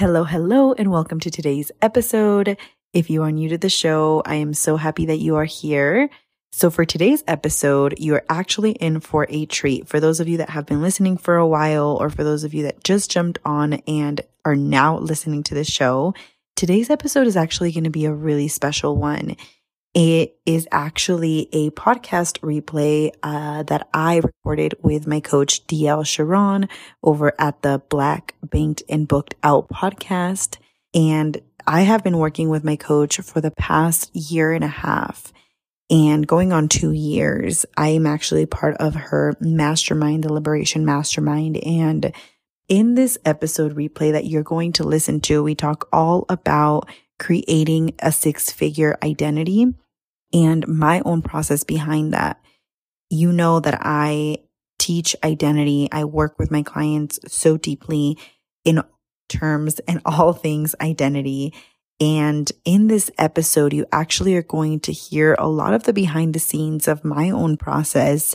[0.00, 2.56] Hello, hello, and welcome to today's episode.
[2.94, 6.08] If you are new to the show, I am so happy that you are here.
[6.52, 9.88] So for today's episode, you're actually in for a treat.
[9.88, 12.54] For those of you that have been listening for a while, or for those of
[12.54, 16.14] you that just jumped on and are now listening to the show,
[16.56, 19.36] today's episode is actually going to be a really special one.
[19.92, 26.68] It is actually a podcast replay uh, that I recorded with my coach Dielle Charon
[27.02, 30.58] over at the Black Banked and Booked Out podcast.
[30.94, 35.32] And I have been working with my coach for the past year and a half
[35.90, 37.66] and going on two years.
[37.76, 41.56] I am actually part of her mastermind, the Liberation Mastermind.
[41.56, 42.12] And
[42.68, 46.88] in this episode replay that you're going to listen to, we talk all about
[47.20, 49.66] creating a six figure identity
[50.32, 52.40] and my own process behind that.
[53.10, 54.38] You know that I
[54.78, 55.88] teach identity.
[55.92, 58.18] I work with my clients so deeply
[58.64, 58.82] in
[59.28, 61.54] terms and all things identity.
[62.00, 66.34] And in this episode, you actually are going to hear a lot of the behind
[66.34, 68.34] the scenes of my own process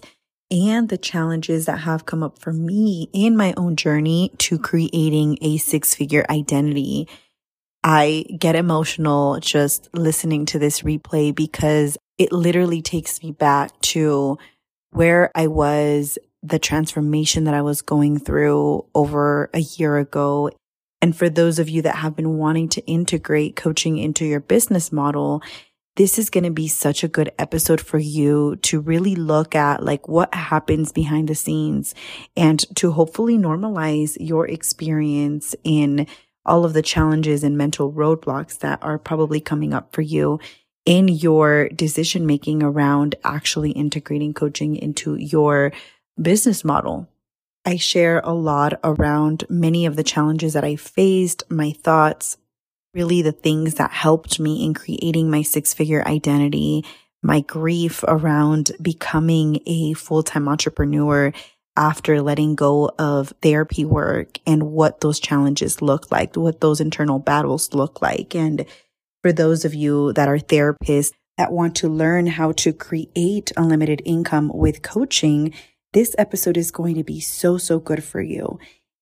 [0.52, 5.39] and the challenges that have come up for me in my own journey to creating
[5.42, 7.08] a six figure identity.
[7.88, 14.39] I get emotional just listening to this replay because it literally takes me back to
[14.89, 20.50] where I was, the transformation that I was going through over a year ago.
[21.00, 24.92] And for those of you that have been wanting to integrate coaching into your business
[24.92, 25.44] model,
[25.95, 29.83] this is going to be such a good episode for you to really look at
[29.83, 31.94] like what happens behind the scenes
[32.36, 36.08] and to hopefully normalize your experience in
[36.46, 40.40] all of the challenges and mental roadblocks that are probably coming up for you
[40.86, 45.72] in your decision making around actually integrating coaching into your
[46.22, 47.08] business model.
[47.66, 52.38] I share a lot around many of the challenges that I faced, my thoughts,
[52.94, 56.86] really the things that helped me in creating my six figure identity,
[57.23, 61.34] my grief around becoming a full time entrepreneur
[61.77, 67.19] after letting go of therapy work and what those challenges look like, what those internal
[67.19, 68.33] battles look like.
[68.36, 68.65] And
[69.21, 74.02] for those of you that are therapists that want to learn how to create unlimited
[74.05, 75.53] income with coaching,
[75.93, 78.59] this episode is going to be so, so good for you.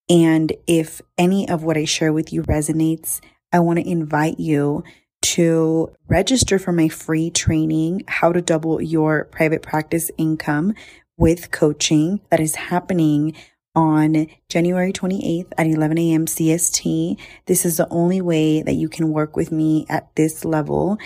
[0.10, 4.84] And if any of what I share with you resonates, I want to invite you
[5.22, 10.74] to register for my free training, How to Double Your Private Practice Income
[11.18, 13.34] with coaching that is happening
[13.76, 16.26] on January 28th at 11 a.m.
[16.26, 17.20] CST.
[17.46, 20.98] This is the only way that you can work with me at this level.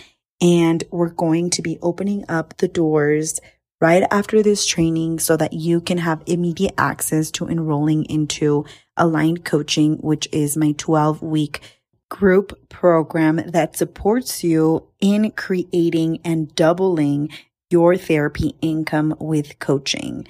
[0.42, 3.40] And we're going to be opening up the doors
[3.80, 8.66] right after this training so that you can have immediate access to enrolling into
[8.96, 11.62] aligned coaching, which is my 12 week
[12.10, 17.30] group program that supports you in creating and doubling
[17.70, 20.28] your therapy income with coaching.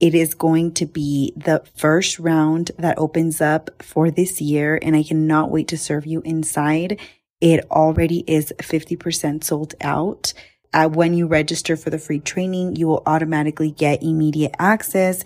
[0.00, 4.96] It is going to be the first round that opens up for this year, and
[4.96, 6.98] I cannot wait to serve you inside.
[7.40, 10.32] It already is 50% sold out.
[10.72, 15.22] Uh, when you register for the free training, you will automatically get immediate access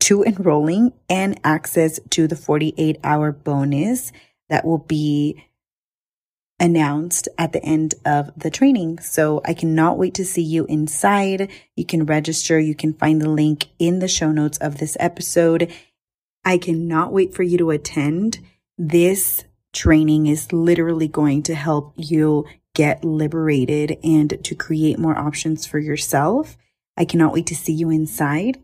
[0.00, 4.12] to enrolling and access to the 48 hour bonus
[4.48, 5.44] that will be
[6.58, 8.98] announced at the end of the training.
[9.00, 11.50] So I cannot wait to see you inside.
[11.74, 12.58] You can register.
[12.58, 15.72] You can find the link in the show notes of this episode.
[16.44, 18.38] I cannot wait for you to attend.
[18.78, 25.66] This training is literally going to help you get liberated and to create more options
[25.66, 26.56] for yourself.
[26.96, 28.58] I cannot wait to see you inside.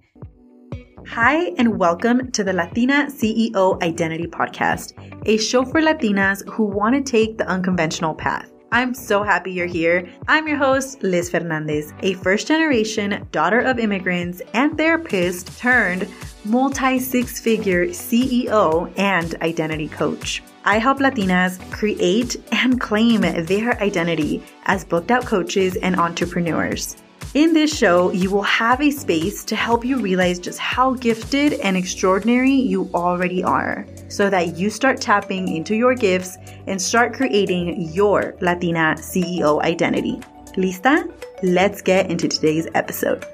[1.08, 4.94] Hi, and welcome to the Latina CEO Identity Podcast,
[5.26, 8.50] a show for Latinas who want to take the unconventional path.
[8.70, 10.08] I'm so happy you're here.
[10.28, 16.08] I'm your host, Liz Fernandez, a first generation daughter of immigrants and therapist turned
[16.44, 20.42] multi six figure CEO and identity coach.
[20.64, 26.96] I help Latinas create and claim their identity as booked out coaches and entrepreneurs.
[27.34, 31.54] In this show, you will have a space to help you realize just how gifted
[31.60, 36.36] and extraordinary you already are so that you start tapping into your gifts
[36.66, 40.20] and start creating your Latina CEO identity.
[40.58, 41.10] Lista?
[41.42, 43.24] Let's get into today's episode.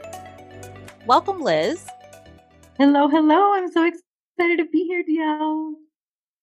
[1.05, 1.85] Welcome, Liz.
[2.79, 3.55] Hello, hello.
[3.55, 5.75] I'm so excited to be here, Dielle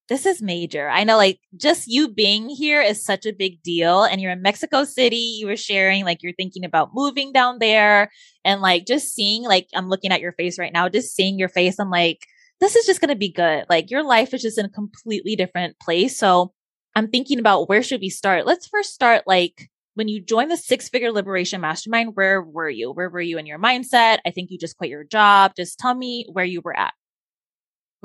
[0.07, 0.87] this is major.
[0.87, 4.03] I know like just you being here is such a big deal.
[4.03, 5.37] And you're in Mexico City.
[5.39, 8.11] You were sharing like you're thinking about moving down there
[8.43, 11.49] and like just seeing like I'm looking at your face right now, just seeing your
[11.49, 11.79] face.
[11.79, 12.19] I'm like,
[12.59, 13.65] this is just going to be good.
[13.69, 16.17] Like your life is just in a completely different place.
[16.17, 16.53] So
[16.95, 18.45] I'm thinking about where should we start?
[18.45, 22.91] Let's first start like when you joined the six figure liberation mastermind, where were you?
[22.91, 24.19] Where were you in your mindset?
[24.25, 25.53] I think you just quit your job.
[25.55, 26.93] Just tell me where you were at.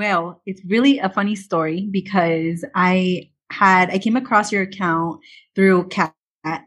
[0.01, 5.21] Well, it's really a funny story because I had, I came across your account
[5.55, 6.15] through Kat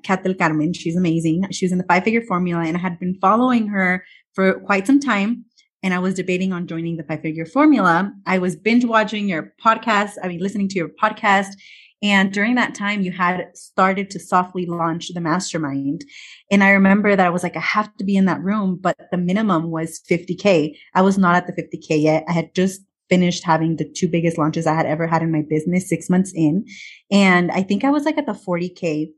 [0.06, 0.74] del Carmen.
[0.74, 1.48] She's amazing.
[1.50, 4.86] She was in the five figure formula and I had been following her for quite
[4.86, 5.46] some time.
[5.82, 8.14] And I was debating on joining the five figure formula.
[8.28, 10.12] I was binge watching your podcast.
[10.24, 11.56] I mean, listening to your podcast
[12.04, 16.06] and during that time, you had started to softly launch the mastermind.
[16.52, 18.96] And I remember that I was like, I have to be in that room, but
[19.10, 20.76] the minimum was 50K.
[20.94, 22.26] I was not at the 50K yet.
[22.28, 22.82] I had just
[23.14, 26.34] finished having the two biggest launches I had ever had in my business six months
[26.34, 26.66] in.
[27.12, 29.10] And I think I was like at the 40K.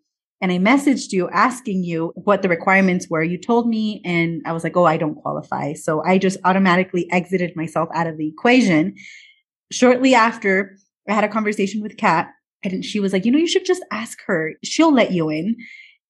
[0.41, 3.23] And I messaged you asking you what the requirements were.
[3.23, 5.71] You told me, and I was like, oh, I don't qualify.
[5.73, 8.95] So I just automatically exited myself out of the equation.
[9.71, 10.75] Shortly after,
[11.07, 12.27] I had a conversation with Kat
[12.63, 14.55] and she was like, you know, you should just ask her.
[14.61, 15.55] She'll let you in.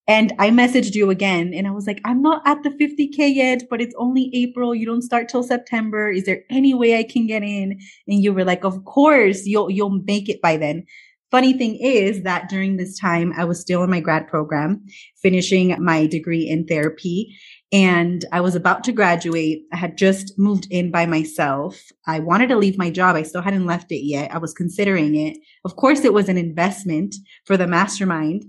[0.07, 3.63] And I messaged you again and I was like, I'm not at the 50K yet,
[3.69, 4.75] but it's only April.
[4.75, 6.11] You don't start till September.
[6.11, 7.79] Is there any way I can get in?
[8.07, 10.85] And you were like, of course, you'll, you'll make it by then.
[11.31, 14.85] Funny thing is that during this time, I was still in my grad program,
[15.21, 17.35] finishing my degree in therapy
[17.75, 19.63] and I was about to graduate.
[19.73, 21.91] I had just moved in by myself.
[22.07, 23.17] I wanted to leave my job.
[23.17, 24.33] I still hadn't left it yet.
[24.33, 25.37] I was considering it.
[25.65, 28.45] Of course, it was an investment for the mastermind.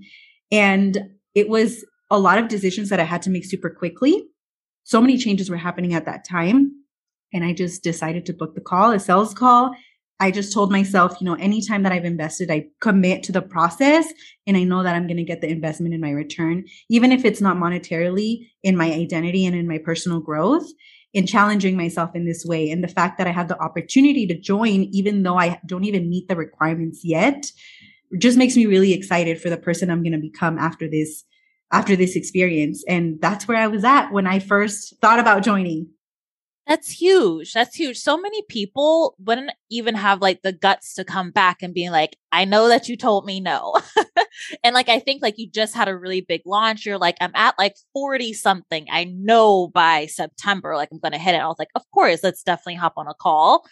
[0.52, 4.25] And it was a lot of decisions that I had to make super quickly.
[4.85, 6.73] So many changes were happening at that time.
[7.33, 9.77] And I just decided to book the call, a sales call.
[10.19, 14.11] I just told myself, you know, anytime that I've invested, I commit to the process
[14.47, 17.27] and I know that I'm going to get the investment in my return, even if
[17.27, 20.67] it's not monetarily in my identity and in my personal growth
[21.12, 22.71] in challenging myself in this way.
[22.71, 26.09] And the fact that I have the opportunity to join, even though I don't even
[26.09, 27.47] meet the requirements yet,
[28.19, 31.25] just makes me really excited for the person I'm going to become after this,
[31.73, 32.85] after this experience.
[32.88, 35.88] And that's where I was at when I first thought about joining.
[36.67, 37.53] That's huge.
[37.53, 37.97] That's huge.
[37.97, 42.17] So many people wouldn't even have like the guts to come back and be like,
[42.33, 43.77] I know that you told me no.
[44.65, 46.85] and like, I think like you just had a really big launch.
[46.85, 48.87] You're like, I'm at like 40 something.
[48.91, 51.41] I know by September, like I'm going to hit it.
[51.41, 53.65] I was like, of course, let's definitely hop on a call.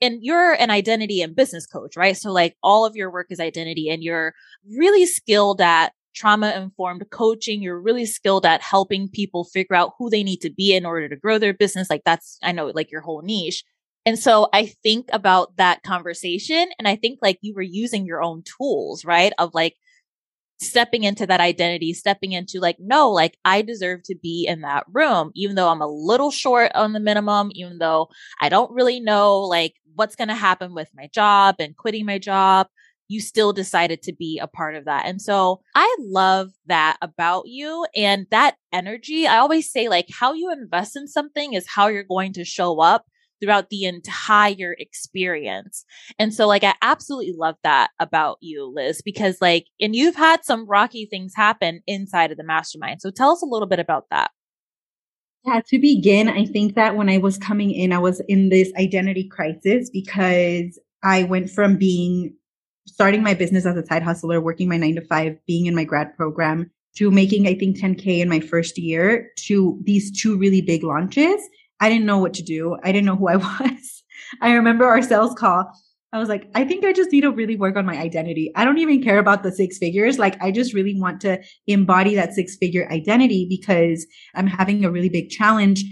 [0.00, 2.16] And you're an identity and business coach, right?
[2.16, 4.34] So like all of your work is identity and you're
[4.68, 7.62] really skilled at trauma informed coaching.
[7.62, 11.08] You're really skilled at helping people figure out who they need to be in order
[11.08, 11.90] to grow their business.
[11.90, 13.64] Like that's, I know, like your whole niche.
[14.06, 18.22] And so I think about that conversation and I think like you were using your
[18.22, 19.32] own tools, right?
[19.38, 19.76] Of like
[20.60, 24.84] stepping into that identity, stepping into like, no, like I deserve to be in that
[24.92, 28.08] room, even though I'm a little short on the minimum, even though
[28.40, 32.18] I don't really know like what's going to happen with my job and quitting my
[32.18, 32.68] job
[33.10, 35.04] you still decided to be a part of that.
[35.04, 39.26] And so I love that about you and that energy.
[39.26, 42.80] I always say like how you invest in something is how you're going to show
[42.80, 43.06] up
[43.42, 45.84] throughout the entire experience.
[46.20, 50.44] And so like I absolutely love that about you, Liz, because like, and you've had
[50.44, 53.00] some rocky things happen inside of the mastermind.
[53.00, 54.30] So tell us a little bit about that.
[55.44, 58.70] Yeah, to begin, I think that when I was coming in, I was in this
[58.78, 62.36] identity crisis because I went from being
[62.92, 65.84] starting my business as a side hustler, working my nine to five, being in my
[65.84, 70.60] grad program, to making, I think, 10K in my first year, to these two really
[70.60, 71.40] big launches.
[71.80, 72.76] I didn't know what to do.
[72.82, 74.02] I didn't know who I was.
[74.40, 75.70] I remember our sales call.
[76.12, 78.50] I was like, I think I just need to really work on my identity.
[78.56, 80.18] I don't even care about the six figures.
[80.18, 84.90] Like, I just really want to embody that six figure identity because I'm having a
[84.90, 85.84] really big challenge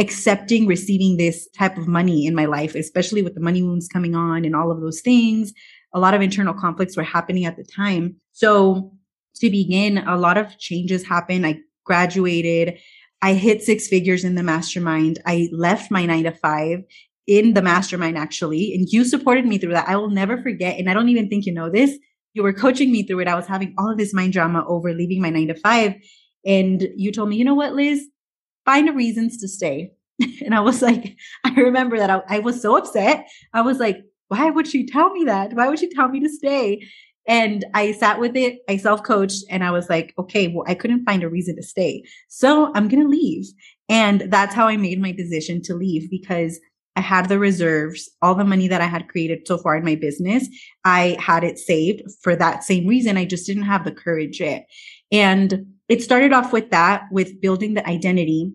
[0.00, 4.16] accepting receiving this type of money in my life, especially with the money wounds coming
[4.16, 5.52] on and all of those things
[5.92, 8.16] a lot of internal conflicts were happening at the time.
[8.32, 8.92] So
[9.36, 11.46] to begin, a lot of changes happened.
[11.46, 12.78] I graduated.
[13.22, 15.20] I hit six figures in the mastermind.
[15.26, 16.80] I left my nine to five
[17.26, 18.74] in the mastermind actually.
[18.74, 19.88] And you supported me through that.
[19.88, 20.78] I will never forget.
[20.78, 21.98] And I don't even think you know this.
[22.32, 23.28] You were coaching me through it.
[23.28, 25.94] I was having all of this mind drama over leaving my nine to five.
[26.46, 28.06] And you told me, you know what, Liz,
[28.64, 29.92] find a reasons to stay.
[30.44, 33.26] and I was like, I remember that I, I was so upset.
[33.52, 33.98] I was like,
[34.30, 35.54] why would she tell me that?
[35.54, 36.86] Why would she tell me to stay?
[37.26, 40.74] And I sat with it, I self coached, and I was like, okay, well, I
[40.74, 42.04] couldn't find a reason to stay.
[42.28, 43.46] So I'm going to leave.
[43.88, 46.60] And that's how I made my decision to leave because
[46.94, 49.96] I had the reserves, all the money that I had created so far in my
[49.96, 50.48] business.
[50.84, 53.16] I had it saved for that same reason.
[53.16, 54.68] I just didn't have the courage yet.
[55.10, 58.52] And it started off with that, with building the identity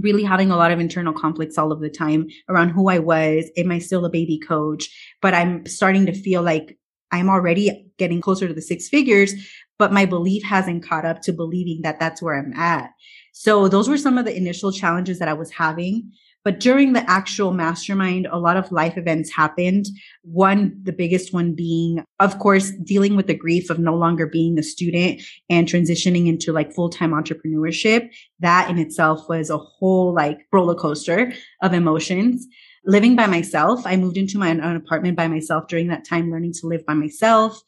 [0.00, 3.50] really having a lot of internal conflicts all of the time around who I was.
[3.56, 4.88] Am I still a baby coach?
[5.20, 6.78] But I'm starting to feel like
[7.10, 9.32] I'm already getting closer to the six figures,
[9.78, 12.90] but my belief hasn't caught up to believing that that's where I'm at.
[13.32, 16.12] So those were some of the initial challenges that I was having.
[16.48, 19.84] But during the actual mastermind, a lot of life events happened.
[20.22, 24.58] One, the biggest one being, of course, dealing with the grief of no longer being
[24.58, 28.08] a student and transitioning into like full time entrepreneurship.
[28.40, 32.46] That in itself was a whole like roller coaster of emotions.
[32.86, 36.54] Living by myself, I moved into my own apartment by myself during that time, learning
[36.62, 37.60] to live by myself,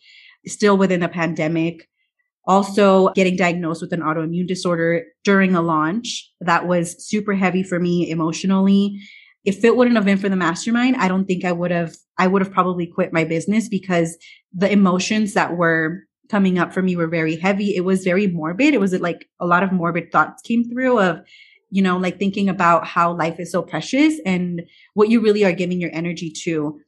[0.47, 1.87] still within the pandemic
[2.47, 7.79] also getting diagnosed with an autoimmune disorder during a launch that was super heavy for
[7.79, 8.99] me emotionally.
[9.45, 12.27] If it wouldn't have been for the mastermind i don't think i would have i
[12.27, 14.19] would have probably quit my business because
[14.53, 17.75] the emotions that were coming up for me were very heavy.
[17.75, 18.73] It was very morbid.
[18.73, 21.21] It was like a lot of morbid thoughts came through of
[21.71, 24.63] you know like thinking about how life is so precious and
[24.95, 26.81] what you really are giving your energy to.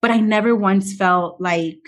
[0.00, 1.78] But i never once felt like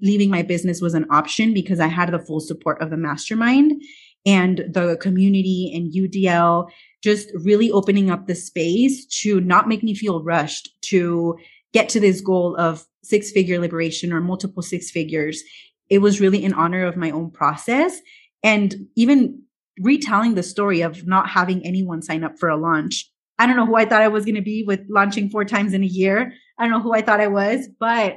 [0.00, 3.80] leaving my business was an option because I had the full support of the mastermind
[4.24, 6.68] and the community and UDL
[7.02, 11.36] just really opening up the space to not make me feel rushed to
[11.72, 15.42] get to this goal of six figure liberation or multiple six figures.
[15.88, 18.00] It was really in honor of my own process
[18.42, 19.42] and even
[19.80, 23.10] retelling the story of not having anyone sign up for a launch.
[23.38, 25.74] I don't know who I thought I was going to be with launching four times
[25.74, 26.32] in a year.
[26.58, 28.16] I don't know who I thought I was, but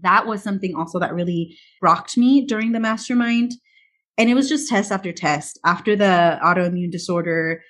[0.00, 3.52] that was something also that really rocked me during the mastermind.
[4.18, 5.58] And it was just test after test.
[5.64, 7.62] After the autoimmune disorder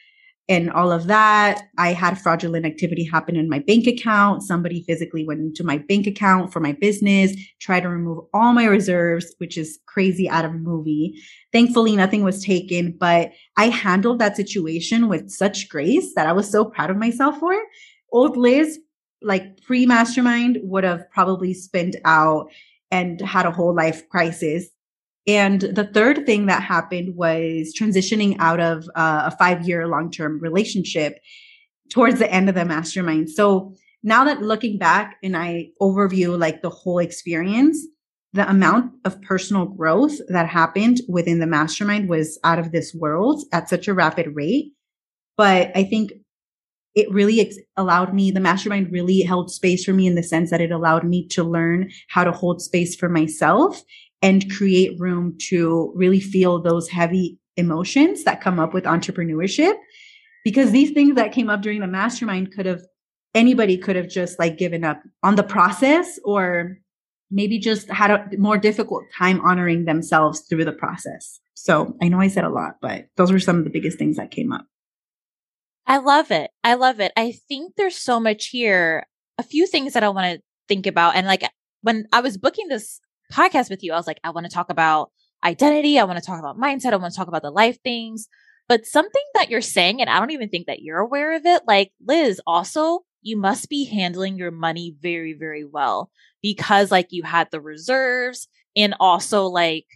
[0.49, 4.43] and all of that, I had fraudulent activity happen in my bank account.
[4.43, 8.64] Somebody physically went into my bank account for my business, tried to remove all my
[8.64, 11.14] reserves, which is crazy out of a movie.
[11.52, 16.50] Thankfully, nothing was taken, but I handled that situation with such grace that I was
[16.50, 17.57] so proud of myself for.
[18.12, 18.79] Old Liz
[19.25, 22.50] like pre mastermind would have probably spent out
[22.91, 24.69] and had a whole life crisis.
[25.26, 30.11] And the third thing that happened was transitioning out of uh, a five year long
[30.11, 31.19] term relationship
[31.91, 33.31] towards the end of the mastermind.
[33.31, 37.79] So now that looking back and I overview like the whole experience,
[38.33, 43.45] the amount of personal growth that happened within the mastermind was out of this world
[43.52, 44.73] at such a rapid rate.
[45.37, 46.12] But I think
[46.94, 50.50] it really ex- allowed me, the mastermind really held space for me in the sense
[50.50, 53.82] that it allowed me to learn how to hold space for myself
[54.20, 59.75] and create room to really feel those heavy emotions that come up with entrepreneurship.
[60.44, 62.82] Because these things that came up during the mastermind could have,
[63.34, 66.78] anybody could have just like given up on the process or
[67.30, 71.40] maybe just had a more difficult time honoring themselves through the process.
[71.54, 74.16] So I know I said a lot, but those were some of the biggest things
[74.16, 74.66] that came up.
[75.86, 76.50] I love it.
[76.62, 77.12] I love it.
[77.16, 79.06] I think there's so much here.
[79.38, 81.16] A few things that I want to think about.
[81.16, 81.42] And like
[81.82, 83.00] when I was booking this
[83.32, 85.10] podcast with you, I was like, I want to talk about
[85.44, 85.98] identity.
[85.98, 86.92] I want to talk about mindset.
[86.92, 88.28] I want to talk about the life things.
[88.68, 91.62] But something that you're saying, and I don't even think that you're aware of it,
[91.66, 96.10] like Liz, also, you must be handling your money very, very well
[96.42, 99.86] because like you had the reserves and also like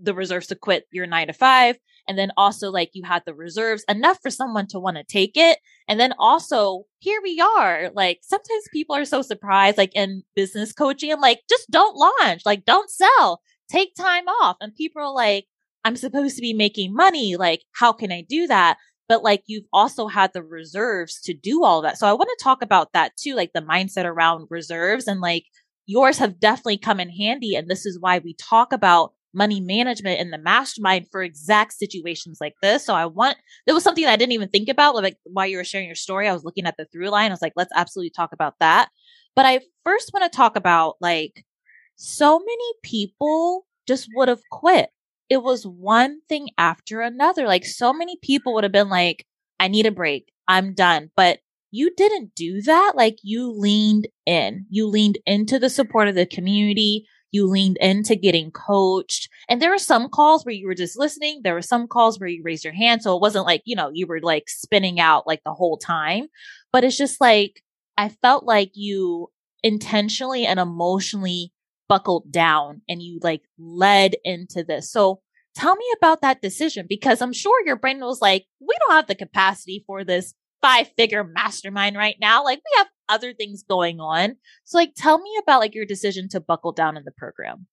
[0.00, 1.76] the reserves to quit your nine to five
[2.08, 5.32] and then also like you had the reserves enough for someone to want to take
[5.36, 5.58] it.
[5.88, 7.90] And then also here we are.
[7.94, 12.42] Like sometimes people are so surprised, like in business coaching, I'm like, just don't launch,
[12.44, 14.56] like don't sell, take time off.
[14.60, 15.46] And people are like,
[15.84, 17.36] I'm supposed to be making money.
[17.36, 18.78] Like, how can I do that?
[19.08, 21.98] But like you've also had the reserves to do all that.
[21.98, 25.44] So I want to talk about that too, like the mindset around reserves and like
[25.86, 27.54] yours have definitely come in handy.
[27.54, 32.38] And this is why we talk about money management in the mastermind for exact situations
[32.40, 32.84] like this.
[32.84, 33.36] So I want,
[33.66, 34.94] there was something I didn't even think about.
[34.94, 37.30] Like while you were sharing your story, I was looking at the through line.
[37.30, 38.88] I was like, let's absolutely talk about that.
[39.36, 41.44] But I first want to talk about like
[41.96, 44.90] so many people just would have quit.
[45.28, 47.46] It was one thing after another.
[47.46, 49.26] Like so many people would have been like,
[49.58, 50.30] I need a break.
[50.46, 51.10] I'm done.
[51.16, 51.38] But
[51.70, 52.92] you didn't do that.
[52.94, 54.66] Like you leaned in.
[54.70, 59.28] You leaned into the support of the community you leaned into getting coached.
[59.48, 61.40] And there were some calls where you were just listening.
[61.42, 63.02] There were some calls where you raised your hand.
[63.02, 66.28] So it wasn't like, you know, you were like spinning out like the whole time,
[66.72, 67.60] but it's just like,
[67.98, 69.32] I felt like you
[69.64, 71.52] intentionally and emotionally
[71.88, 74.90] buckled down and you like led into this.
[74.92, 75.20] So
[75.56, 79.08] tell me about that decision because I'm sure your brain was like, we don't have
[79.08, 82.44] the capacity for this five figure mastermind right now.
[82.44, 84.36] Like we have other things going on.
[84.64, 87.66] So like tell me about like your decision to buckle down in the program.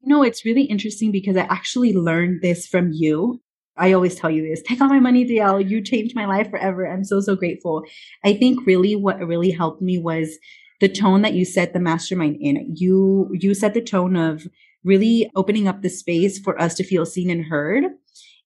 [0.00, 3.40] You know, it's really interesting because I actually learned this from you.
[3.76, 5.60] I always tell you this take all my money, Dielle.
[5.60, 6.86] You changed my life forever.
[6.86, 7.84] I'm so, so grateful.
[8.24, 10.38] I think really what really helped me was
[10.80, 12.74] the tone that you set the mastermind in.
[12.76, 14.46] You, you set the tone of
[14.84, 17.84] really opening up the space for us to feel seen and heard.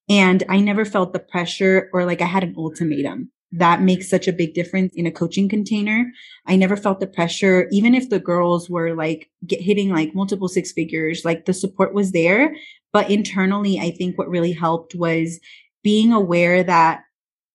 [0.09, 3.31] And I never felt the pressure or like I had an ultimatum.
[3.53, 6.13] That makes such a big difference in a coaching container.
[6.47, 10.49] I never felt the pressure, even if the girls were like get, hitting like multiple
[10.49, 12.55] six figures, like the support was there.
[12.93, 15.41] But internally, I think what really helped was
[15.83, 17.05] being aware that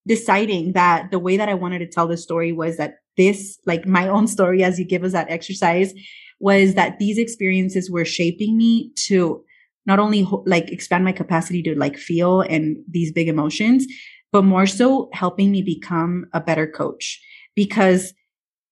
[0.08, 3.86] deciding that the way that I wanted to tell the story was that this, like
[3.86, 5.94] my own story, as you give us that exercise,
[6.40, 9.44] was that these experiences were shaping me to
[9.86, 13.86] not only like expand my capacity to like feel and these big emotions,
[14.34, 17.22] but more so helping me become a better coach
[17.56, 18.14] because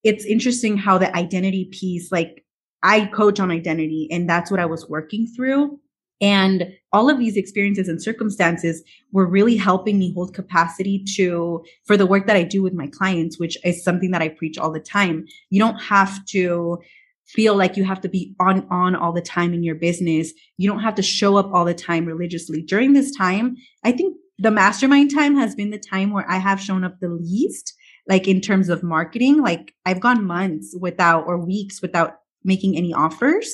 [0.03, 2.43] it's interesting how the identity piece, like
[2.81, 5.79] I coach on identity and that's what I was working through.
[6.19, 11.95] And all of these experiences and circumstances were really helping me hold capacity to, for
[11.95, 14.71] the work that I do with my clients, which is something that I preach all
[14.71, 15.25] the time.
[15.51, 16.79] You don't have to
[17.27, 20.33] feel like you have to be on, on all the time in your business.
[20.57, 22.63] You don't have to show up all the time religiously.
[22.63, 26.59] During this time, I think the mastermind time has been the time where I have
[26.59, 27.75] shown up the least,
[28.07, 29.43] like in terms of marketing.
[29.43, 33.53] Like I've gone months without or weeks without making any offers.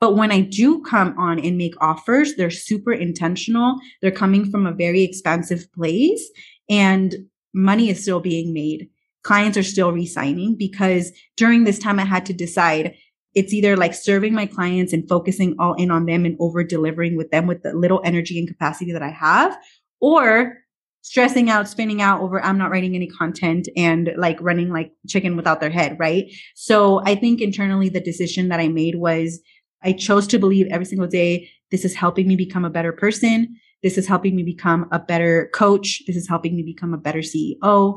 [0.00, 3.76] But when I do come on and make offers, they're super intentional.
[4.00, 6.30] They're coming from a very expansive place
[6.68, 7.14] and
[7.52, 8.88] money is still being made.
[9.22, 12.96] Clients are still resigning because during this time I had to decide
[13.34, 17.16] it's either like serving my clients and focusing all in on them and over delivering
[17.16, 19.56] with them with the little energy and capacity that I have,
[20.02, 20.58] or
[21.00, 25.36] stressing out, spinning out over I'm not writing any content and like running like chicken
[25.36, 26.30] without their head, right?
[26.54, 29.40] So I think internally the decision that I made was
[29.82, 33.56] I chose to believe every single day this is helping me become a better person.
[33.82, 36.02] This is helping me become a better coach.
[36.06, 37.94] This is helping me become a better CEO.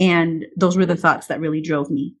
[0.00, 2.16] And those were the thoughts that really drove me.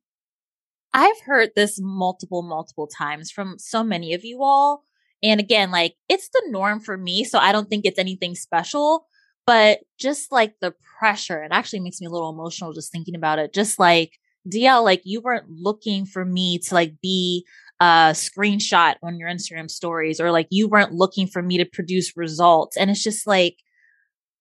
[0.94, 4.84] I've heard this multiple, multiple times from so many of you all.
[5.22, 7.24] And again, like it's the norm for me.
[7.24, 9.06] So I don't think it's anything special,
[9.48, 13.38] but just like the pressure, it actually makes me a little emotional just thinking about
[13.38, 13.54] it.
[13.54, 14.12] Just like
[14.46, 17.46] Dielle, like you weren't looking for me to like be
[17.80, 22.14] a screenshot on your Instagram stories or like you weren't looking for me to produce
[22.14, 22.76] results.
[22.76, 23.56] And it's just like,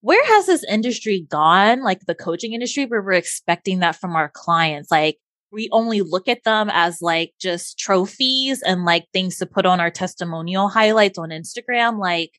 [0.02, 1.84] where has this industry gone?
[1.84, 4.92] Like the coaching industry where we're expecting that from our clients.
[4.92, 5.20] Like
[5.54, 9.80] we only look at them as like just trophies and like things to put on
[9.80, 11.98] our testimonial highlights on Instagram.
[11.98, 12.32] Like,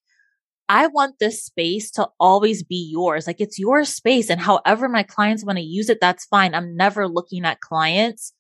[0.69, 3.27] I want this space to always be yours.
[3.27, 4.29] Like, it's your space.
[4.29, 6.55] And however my clients want to use it, that's fine.
[6.55, 8.33] I'm never looking at clients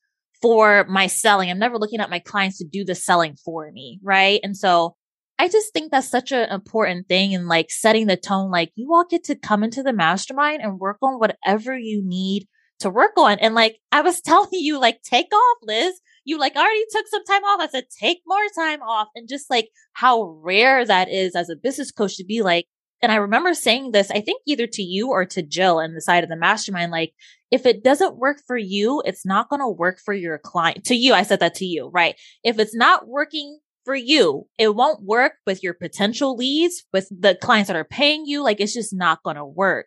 [0.42, 1.50] for my selling.
[1.50, 3.98] I'm never looking at my clients to do the selling for me.
[4.02, 4.40] Right.
[4.42, 4.96] And so
[5.38, 8.50] I just think that's such an important thing and like setting the tone.
[8.50, 12.46] Like, you all get to come into the mastermind and work on whatever you need
[12.80, 13.38] to work on.
[13.38, 16.00] And like I was telling you, like, take off, Liz.
[16.28, 17.60] You like already took some time off.
[17.60, 19.08] I said, take more time off.
[19.14, 22.66] And just like how rare that is as a business coach to be like,
[23.00, 26.02] and I remember saying this, I think either to you or to Jill and the
[26.02, 27.14] side of the mastermind, like,
[27.50, 30.84] if it doesn't work for you, it's not going to work for your client.
[30.84, 32.14] To you, I said that to you, right?
[32.44, 37.36] If it's not working for you, it won't work with your potential leads, with the
[37.36, 38.42] clients that are paying you.
[38.42, 39.86] Like, it's just not going to work.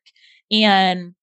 [0.51, 1.13] And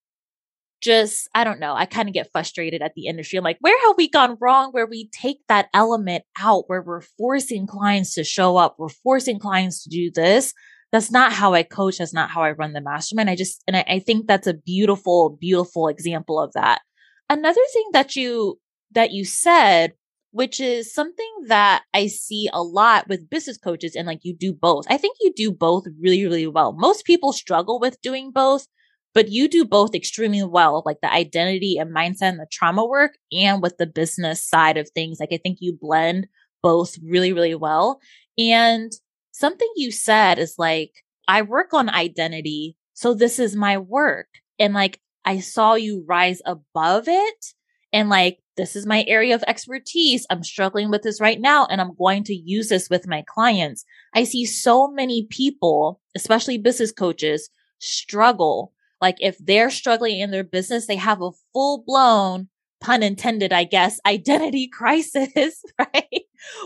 [0.80, 3.36] just, I don't know, I kind of get frustrated at the industry.
[3.36, 7.00] I'm like, where have we gone wrong where we take that element out, where we're
[7.00, 10.54] forcing clients to show up, we're forcing clients to do this.
[10.90, 11.98] That's not how I coach.
[11.98, 13.28] That's not how I run the mastermind.
[13.28, 16.80] I just, and I, I think that's a beautiful, beautiful example of that.
[17.28, 18.58] Another thing that you,
[18.92, 19.92] that you said,
[20.30, 24.52] which is something that I see a lot with business coaches and like you do
[24.52, 24.84] both.
[24.88, 26.72] I think you do both really, really well.
[26.72, 28.66] Most people struggle with doing both
[29.14, 33.18] but you do both extremely well, like the identity and mindset and the trauma work
[33.32, 35.18] and with the business side of things.
[35.20, 36.26] Like I think you blend
[36.62, 38.00] both really, really well.
[38.36, 38.92] And
[39.32, 40.92] something you said is like,
[41.26, 42.76] I work on identity.
[42.94, 44.28] So this is my work.
[44.58, 47.54] And like, I saw you rise above it
[47.92, 50.26] and like, this is my area of expertise.
[50.30, 53.84] I'm struggling with this right now and I'm going to use this with my clients.
[54.14, 60.44] I see so many people, especially business coaches, struggle like if they're struggling in their
[60.44, 62.48] business, they have a full blown
[62.80, 66.22] pun intended, I guess, identity crisis, right?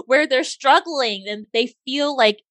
[0.07, 2.43] Where they're struggling and they feel like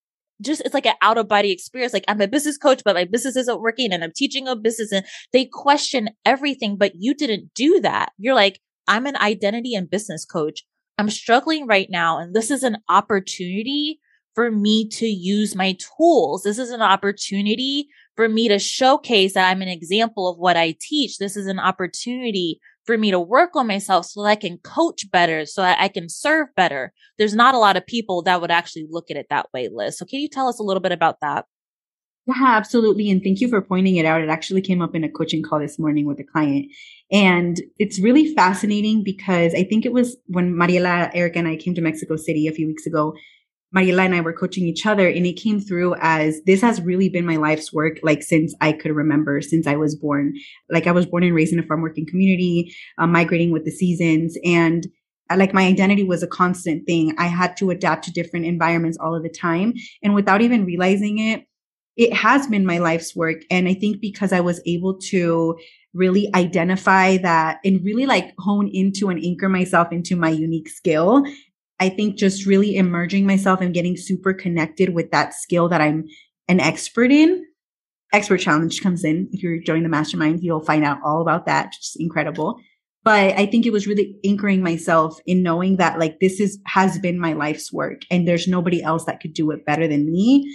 [0.41, 1.93] just it's like an out of body experience.
[1.93, 4.91] Like I'm a business coach, but my business isn't working and I'm teaching a business
[4.91, 8.11] and they question everything, but you didn't do that.
[8.17, 10.65] You're like, I'm an identity and business coach.
[10.97, 12.17] I'm struggling right now.
[12.17, 13.99] And this is an opportunity
[14.33, 16.43] for me to use my tools.
[16.43, 20.75] This is an opportunity for me to showcase that I'm an example of what I
[20.79, 21.17] teach.
[21.17, 25.09] This is an opportunity for me to work on myself so that I can coach
[25.11, 26.93] better, so that I can serve better.
[27.17, 29.97] There's not a lot of people that would actually look at it that way, Liz.
[29.97, 31.45] So can you tell us a little bit about that?
[32.27, 33.09] Yeah, absolutely.
[33.09, 34.21] And thank you for pointing it out.
[34.21, 36.67] It actually came up in a coaching call this morning with a client.
[37.11, 41.73] And it's really fascinating because I think it was when Mariela, Erica, and I came
[41.75, 43.15] to Mexico City a few weeks ago.
[43.75, 47.07] Mariela and I were coaching each other and it came through as this has really
[47.07, 50.33] been my life's work, like since I could remember, since I was born.
[50.69, 53.71] Like I was born and raised in a farm working community, uh, migrating with the
[53.71, 54.37] seasons.
[54.43, 54.87] And
[55.29, 57.15] uh, like my identity was a constant thing.
[57.17, 59.73] I had to adapt to different environments all of the time.
[60.03, 61.45] And without even realizing it,
[61.95, 63.37] it has been my life's work.
[63.49, 65.57] And I think because I was able to
[65.93, 71.23] really identify that and really like hone into and anchor myself into my unique skill,
[71.81, 76.05] I think just really emerging myself and getting super connected with that skill that I'm
[76.47, 77.43] an expert in.
[78.13, 79.27] Expert challenge comes in.
[79.31, 81.73] If you're joining the mastermind, you'll find out all about that.
[81.73, 82.59] Just incredible.
[83.03, 86.99] But I think it was really anchoring myself in knowing that like this is has
[86.99, 90.47] been my life's work and there's nobody else that could do it better than me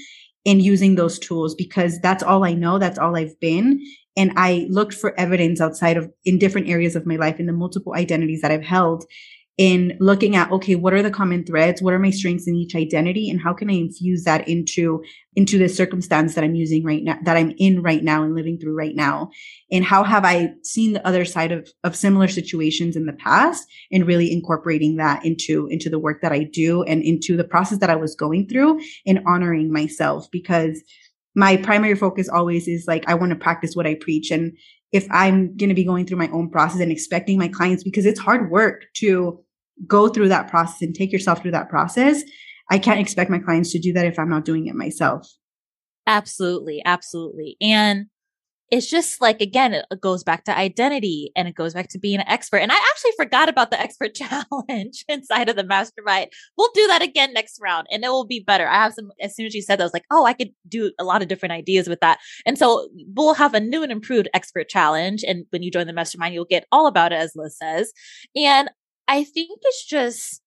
[0.45, 2.79] in using those tools because that's all I know.
[2.79, 3.81] That's all I've been.
[4.17, 7.53] And I looked for evidence outside of in different areas of my life in the
[7.53, 9.05] multiple identities that I've held
[9.59, 11.81] in looking at okay what are the common threads?
[11.81, 13.31] What are my strengths in each identity?
[13.31, 15.03] And how can i infuse that into
[15.35, 18.59] into the circumstance that i'm using right now that i'm in right now and living
[18.59, 19.31] through right now?
[19.73, 23.67] And how have i seen the other side of of similar situations in the past
[23.91, 27.79] and really incorporating that into into the work that i do and into the process
[27.79, 30.31] that i was going through and honoring myself?
[30.31, 30.83] Because
[31.35, 34.31] my primary focus always is like i want to practice what i preach.
[34.31, 34.55] And
[34.93, 38.05] if i'm going to be going through my own process and expecting my clients because
[38.05, 39.43] it's hard work to
[39.87, 42.23] go through that process and take yourself through that process.
[42.71, 45.29] I can't expect my clients to do that if I'm not doing it myself.
[46.07, 46.83] Absolutely.
[46.85, 47.57] Absolutely.
[47.61, 48.07] And
[48.71, 52.19] it's just like, again, it goes back to identity and it goes back to being
[52.19, 52.59] an expert.
[52.59, 56.33] And I actually forgot about the expert challenge inside of the mastermind.
[56.59, 58.67] We'll do that again next round and it will be better.
[58.67, 60.51] I have some, as soon as you said that, I was like, oh, I could
[60.69, 62.19] do a lot of different ideas with that.
[62.45, 65.23] And so we'll have a new and improved expert challenge.
[65.27, 67.93] And when you join the mastermind, you'll get all about it, as Liz says.
[68.35, 68.69] And
[69.09, 70.43] I think it's just,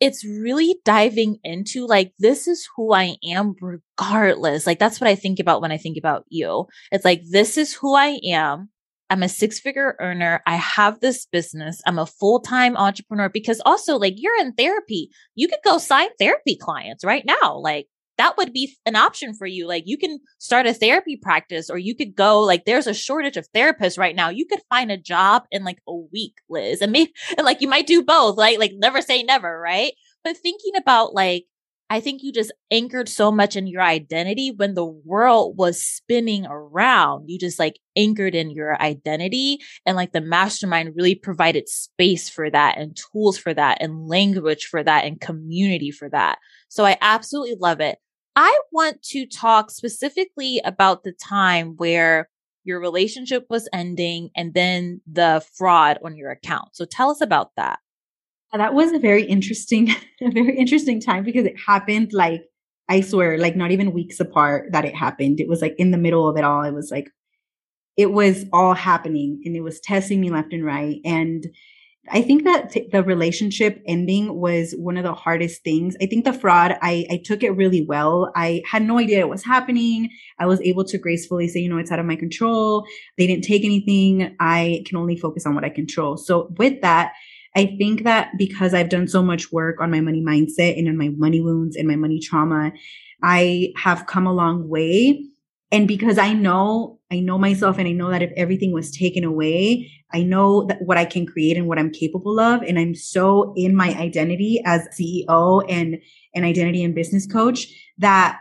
[0.00, 4.66] it's really diving into like, this is who I am regardless.
[4.66, 6.66] Like, that's what I think about when I think about you.
[6.90, 8.70] It's like, this is who I am.
[9.12, 10.40] I'm a six figure earner.
[10.46, 11.82] I have this business.
[11.86, 15.10] I'm a full time entrepreneur because also like you're in therapy.
[15.34, 17.58] You could go sign therapy clients right now.
[17.58, 19.66] Like that would be an option for you.
[19.66, 23.36] Like you can start a therapy practice or you could go like there's a shortage
[23.36, 24.28] of therapists right now.
[24.28, 26.80] You could find a job in like a week, Liz.
[26.80, 28.58] And maybe and like you might do both, right?
[28.58, 29.92] Like never say never, right?
[30.24, 31.46] But thinking about like
[31.92, 36.46] I think you just anchored so much in your identity when the world was spinning
[36.46, 37.28] around.
[37.28, 42.48] You just like anchored in your identity and like the mastermind really provided space for
[42.48, 46.38] that and tools for that and language for that and community for that.
[46.68, 47.98] So I absolutely love it.
[48.36, 52.30] I want to talk specifically about the time where
[52.64, 56.68] your relationship was ending and then the fraud on your account.
[56.72, 57.80] So tell us about that.
[58.52, 62.42] That was a very interesting, a very interesting time because it happened like,
[62.88, 65.40] I swear, like not even weeks apart that it happened.
[65.40, 66.62] It was like in the middle of it all.
[66.62, 67.08] It was like,
[67.96, 70.96] it was all happening and it was testing me left and right.
[71.04, 71.46] And
[72.10, 75.94] I think that t- the relationship ending was one of the hardest things.
[76.02, 78.32] I think the fraud, I, I took it really well.
[78.34, 80.10] I had no idea it was happening.
[80.38, 82.84] I was able to gracefully say, you know, it's out of my control.
[83.16, 84.34] They didn't take anything.
[84.40, 86.16] I can only focus on what I control.
[86.16, 87.12] So with that,
[87.54, 90.96] I think that because I've done so much work on my money mindset and on
[90.96, 92.72] my money wounds and my money trauma,
[93.22, 95.24] I have come a long way.
[95.70, 99.24] And because I know, I know myself and I know that if everything was taken
[99.24, 102.62] away, I know that what I can create and what I'm capable of.
[102.62, 105.98] And I'm so in my identity as CEO and
[106.34, 107.66] an identity and business coach
[107.98, 108.38] that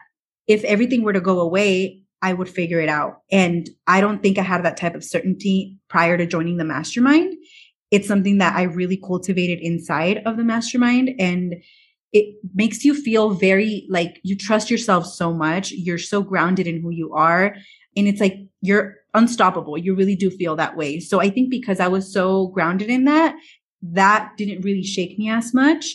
[0.48, 3.22] if everything were to go away, I would figure it out.
[3.32, 7.34] And I don't think I had that type of certainty prior to joining the mastermind
[7.92, 11.56] it's something that I really cultivated inside of the mastermind and
[12.14, 15.72] it makes you feel very like you trust yourself so much.
[15.72, 17.56] You're so grounded in who you are.
[17.96, 19.78] And it's like you're unstoppable.
[19.78, 21.00] You really do feel that way.
[21.00, 23.36] So I think because I was so grounded in that,
[23.82, 25.86] that didn't really shake me as much.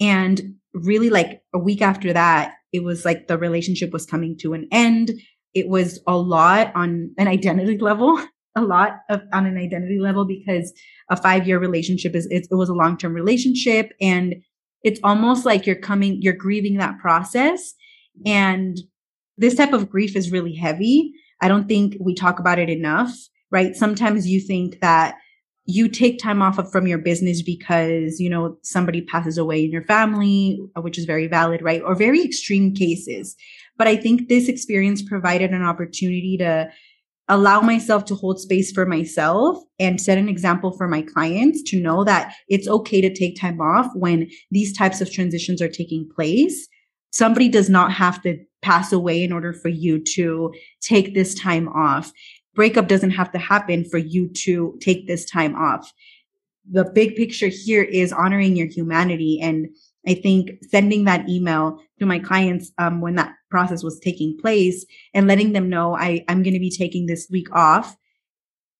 [0.00, 4.52] And really like a week after that, it was like the relationship was coming to
[4.52, 5.12] an end.
[5.54, 8.22] It was a lot on an identity level
[8.56, 10.72] a lot of on an identity level because
[11.10, 14.36] a five year relationship is it, it was a long term relationship and
[14.82, 17.74] it's almost like you're coming you're grieving that process
[18.24, 18.78] and
[19.36, 21.12] this type of grief is really heavy
[21.44, 23.14] I don't think we talk about it enough,
[23.50, 23.76] right?
[23.76, 25.16] Sometimes you think that
[25.66, 29.70] you take time off of, from your business because, you know, somebody passes away in
[29.70, 31.82] your family, which is very valid, right?
[31.82, 33.36] Or very extreme cases.
[33.76, 36.70] But I think this experience provided an opportunity to
[37.28, 41.80] allow myself to hold space for myself and set an example for my clients to
[41.80, 46.08] know that it's okay to take time off when these types of transitions are taking
[46.14, 46.68] place.
[47.10, 51.68] Somebody does not have to pass away in order for you to take this time
[51.68, 52.12] off.
[52.54, 55.92] Breakup doesn't have to happen for you to take this time off.
[56.70, 59.68] The big picture here is honoring your humanity and
[60.06, 64.84] I think sending that email to my clients um, when that process was taking place
[65.14, 67.96] and letting them know I, I'm going to be taking this week off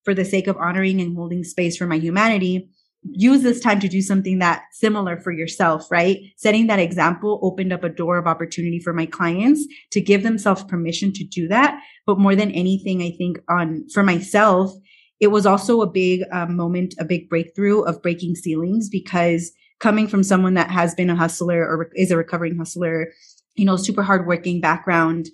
[0.05, 2.69] for the sake of honoring and holding space for my humanity.
[3.05, 6.19] Use this time to do something that similar for yourself, right?
[6.37, 10.65] Setting that example opened up a door of opportunity for my clients to give themselves
[10.65, 11.81] permission to do that.
[12.05, 14.73] But more than anything, I think on for myself,
[15.21, 20.09] it was also a big um, moment, a big breakthrough of breaking ceilings because coming
[20.09, 23.13] from someone that has been a hustler or is a recovering hustler,
[23.55, 25.29] you know, super hardworking background,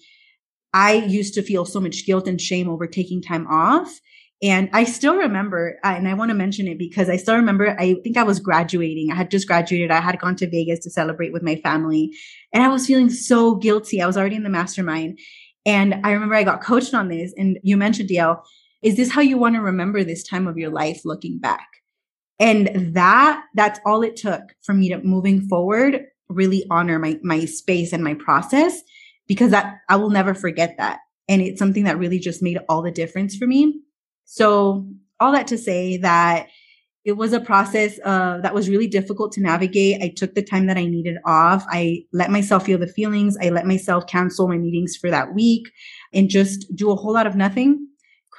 [0.72, 4.00] I used to feel so much guilt and shame over taking time off.
[4.42, 7.96] And I still remember, and I want to mention it because I still remember, I
[8.02, 9.10] think I was graduating.
[9.12, 9.90] I had just graduated.
[9.90, 12.10] I had gone to Vegas to celebrate with my family
[12.54, 14.00] and I was feeling so guilty.
[14.00, 15.18] I was already in the mastermind.
[15.66, 18.42] And I remember I got coached on this and you mentioned, Dielle,
[18.82, 21.68] is this how you want to remember this time of your life looking back?
[22.38, 27.44] And that, that's all it took for me to moving forward, really honor my, my
[27.44, 28.80] space and my process
[29.26, 31.00] because that I will never forget that.
[31.28, 33.80] And it's something that really just made all the difference for me.
[34.24, 34.86] So
[35.20, 36.48] all that to say that
[37.04, 40.02] it was a process uh, that was really difficult to navigate.
[40.02, 41.64] I took the time that I needed off.
[41.68, 43.36] I let myself feel the feelings.
[43.40, 45.70] I let myself cancel my meetings for that week
[46.12, 47.86] and just do a whole lot of nothing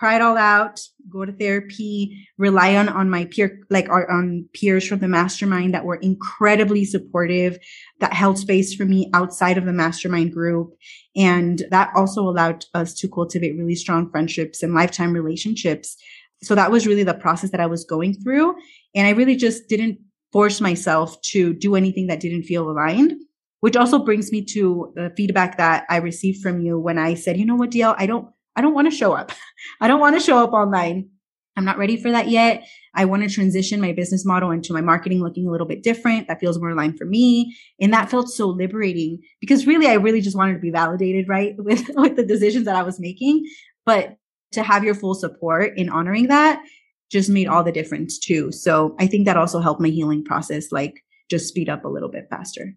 [0.02, 0.80] cry it all out,
[1.12, 5.86] go to therapy, rely on, on my peer, like on peers from the mastermind that
[5.86, 7.60] were incredibly supportive,
[8.00, 10.74] that held space for me outside of the mastermind group.
[11.16, 15.96] And that also allowed us to cultivate really strong friendships and lifetime relationships.
[16.42, 18.56] So that was really the process that I was going through.
[18.96, 20.00] And I really just didn't
[20.34, 23.14] force myself to do anything that didn't feel aligned
[23.60, 27.38] which also brings me to the feedback that I received from you when I said,
[27.38, 28.28] you know what, Dielle, I don't,
[28.62, 29.32] I don't want to show up.
[29.82, 31.10] I don't want to show up online.
[31.58, 32.64] I'm not ready for that yet.
[32.94, 36.28] I want to transition my business model into my marketing looking a little bit different.
[36.28, 37.58] That feels more aligned for me.
[37.80, 41.56] And that felt so liberating because really, I really just wanted to be validated, right?
[41.58, 43.48] With, with the decisions that I was making.
[43.84, 44.18] But
[44.52, 46.62] to have your full support in honoring that
[47.10, 48.52] just made all the difference too.
[48.52, 52.10] So I think that also helped my healing process, like just speed up a little
[52.10, 52.76] bit faster.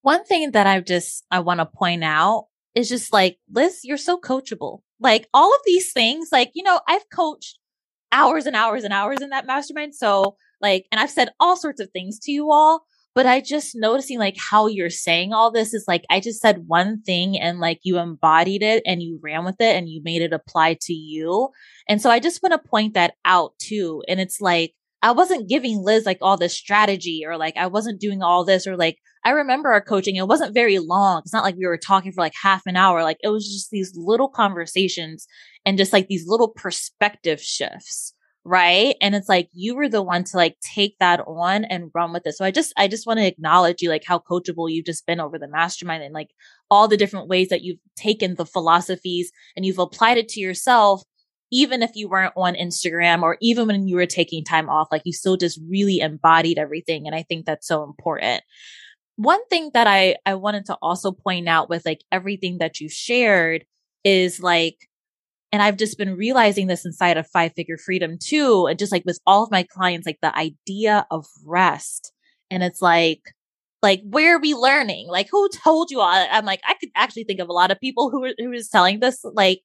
[0.00, 3.98] One thing that I just, I want to point out is just like, Liz, you're
[3.98, 4.80] so coachable.
[5.00, 7.58] Like all of these things, like, you know, I've coached
[8.12, 9.94] hours and hours and hours in that mastermind.
[9.94, 12.84] So like, and I've said all sorts of things to you all,
[13.14, 16.64] but I just noticing like how you're saying all this is like, I just said
[16.66, 20.22] one thing and like you embodied it and you ran with it and you made
[20.22, 21.48] it apply to you.
[21.88, 24.02] And so I just want to point that out too.
[24.08, 28.00] And it's like, I wasn't giving Liz like all this strategy or like I wasn't
[28.00, 30.16] doing all this or like I remember our coaching.
[30.16, 31.22] It wasn't very long.
[31.24, 33.02] It's not like we were talking for like half an hour.
[33.02, 35.26] Like it was just these little conversations
[35.64, 38.14] and just like these little perspective shifts.
[38.44, 38.94] Right.
[39.02, 42.26] And it's like you were the one to like take that on and run with
[42.26, 42.34] it.
[42.34, 45.20] So I just, I just want to acknowledge you, like how coachable you've just been
[45.20, 46.30] over the mastermind and like
[46.70, 51.02] all the different ways that you've taken the philosophies and you've applied it to yourself
[51.50, 55.02] even if you weren't on Instagram or even when you were taking time off, like
[55.04, 57.06] you still just really embodied everything.
[57.06, 58.42] And I think that's so important
[59.18, 62.88] one thing that I, I wanted to also point out with like everything that you
[62.88, 63.64] shared
[64.04, 64.76] is like,
[65.50, 68.68] and I've just been realizing this inside of five figure freedom too.
[68.68, 72.12] And just like with all of my clients, like the idea of rest.
[72.48, 73.22] And it's like,
[73.82, 75.08] like where are we learning?
[75.08, 76.28] Like who told you all?
[76.30, 78.68] I'm like, I could actually think of a lot of people who were, who was
[78.68, 79.62] telling this, like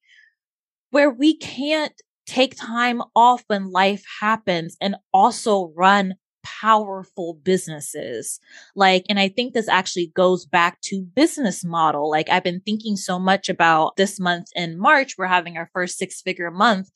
[0.90, 1.94] where we can't
[2.26, 8.40] take time off when life happens and also run powerful businesses.
[8.76, 12.10] Like, and I think this actually goes back to business model.
[12.10, 15.98] Like I've been thinking so much about this month in March, we're having our first
[15.98, 16.92] six figure month,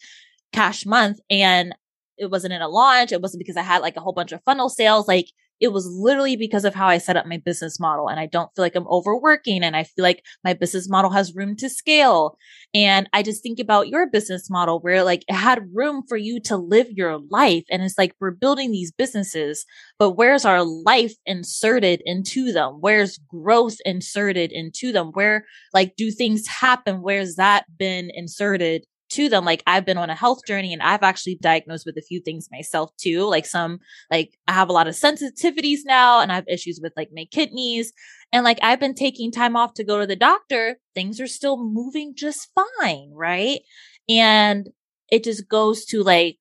[0.51, 1.19] cash month.
[1.29, 1.73] And
[2.17, 3.12] it wasn't in a launch.
[3.12, 5.07] It wasn't because I had like a whole bunch of funnel sales.
[5.07, 5.27] Like
[5.60, 8.10] it was literally because of how I set up my business model.
[8.10, 11.36] And I don't feel like I'm overworking and I feel like my business model has
[11.36, 12.38] room to scale.
[12.74, 16.39] And I just think about your business model where like it had room for you
[16.41, 17.63] to live your life.
[17.70, 19.65] And it's like we're building these businesses,
[19.98, 22.78] but where's our life inserted into them?
[22.80, 25.12] Where's growth inserted into them?
[25.13, 27.02] Where like do things happen?
[27.02, 29.46] Where's that been inserted to them.
[29.46, 32.50] Like I've been on a health journey and I've actually diagnosed with a few things
[32.52, 33.24] myself too.
[33.24, 33.80] Like some,
[34.12, 37.26] like I have a lot of sensitivities now and I have issues with like my
[37.32, 37.93] kidneys.
[38.32, 40.80] And like I've been taking time off to go to the doctor.
[40.93, 43.12] Things are still moving just fine.
[43.13, 43.62] Right.
[44.10, 44.67] And
[45.10, 46.39] it just goes to like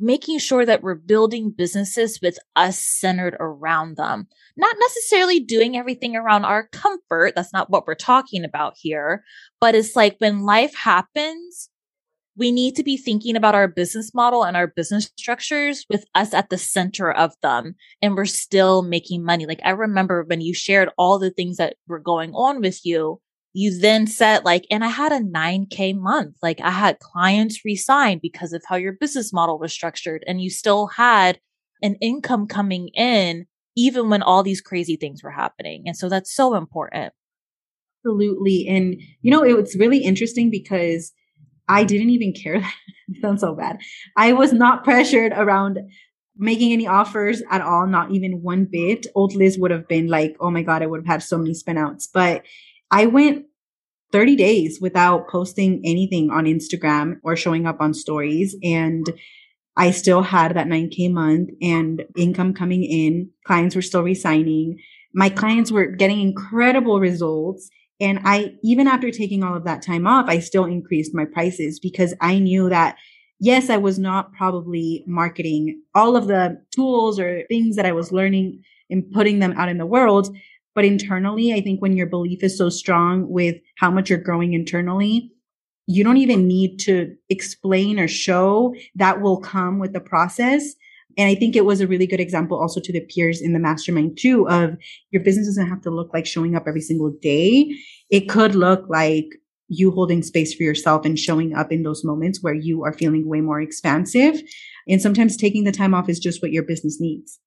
[0.00, 4.26] making sure that we're building businesses with us centered around them.
[4.56, 7.34] Not necessarily doing everything around our comfort.
[7.34, 9.24] That's not what we're talking about here.
[9.60, 11.68] But it's like when life happens,
[12.36, 16.34] we need to be thinking about our business model and our business structures with us
[16.34, 17.74] at the center of them.
[18.02, 19.46] And we're still making money.
[19.46, 23.20] Like I remember when you shared all the things that were going on with you,
[23.52, 26.36] you then said like, and I had a 9K month.
[26.42, 30.50] Like I had clients resign because of how your business model was structured and you
[30.50, 31.38] still had
[31.82, 35.84] an income coming in even when all these crazy things were happening.
[35.86, 37.12] And so that's so important.
[38.04, 38.66] Absolutely.
[38.68, 41.12] And you know, it was really interesting because
[41.68, 42.56] I didn't even care.
[43.08, 43.78] it sounds so bad.
[44.16, 45.78] I was not pressured around
[46.36, 49.06] making any offers at all, not even one bit.
[49.14, 51.52] Old Liz would have been like, oh my God, I would have had so many
[51.52, 52.08] spinouts.
[52.12, 52.42] But
[52.90, 53.46] I went
[54.12, 58.56] 30 days without posting anything on Instagram or showing up on stories.
[58.62, 59.06] And
[59.76, 63.30] I still had that 9K month and income coming in.
[63.44, 64.78] Clients were still resigning.
[65.12, 67.70] My clients were getting incredible results.
[68.00, 71.78] And I, even after taking all of that time off, I still increased my prices
[71.78, 72.96] because I knew that
[73.40, 78.12] yes, I was not probably marketing all of the tools or things that I was
[78.12, 80.34] learning and putting them out in the world.
[80.74, 84.54] But internally, I think when your belief is so strong with how much you're growing
[84.54, 85.30] internally,
[85.86, 90.74] you don't even need to explain or show that will come with the process.
[91.16, 93.58] And I think it was a really good example also to the peers in the
[93.58, 94.76] mastermind too of
[95.10, 97.76] your business doesn't have to look like showing up every single day.
[98.10, 99.26] It could look like
[99.68, 103.28] you holding space for yourself and showing up in those moments where you are feeling
[103.28, 104.40] way more expansive.
[104.88, 107.40] And sometimes taking the time off is just what your business needs.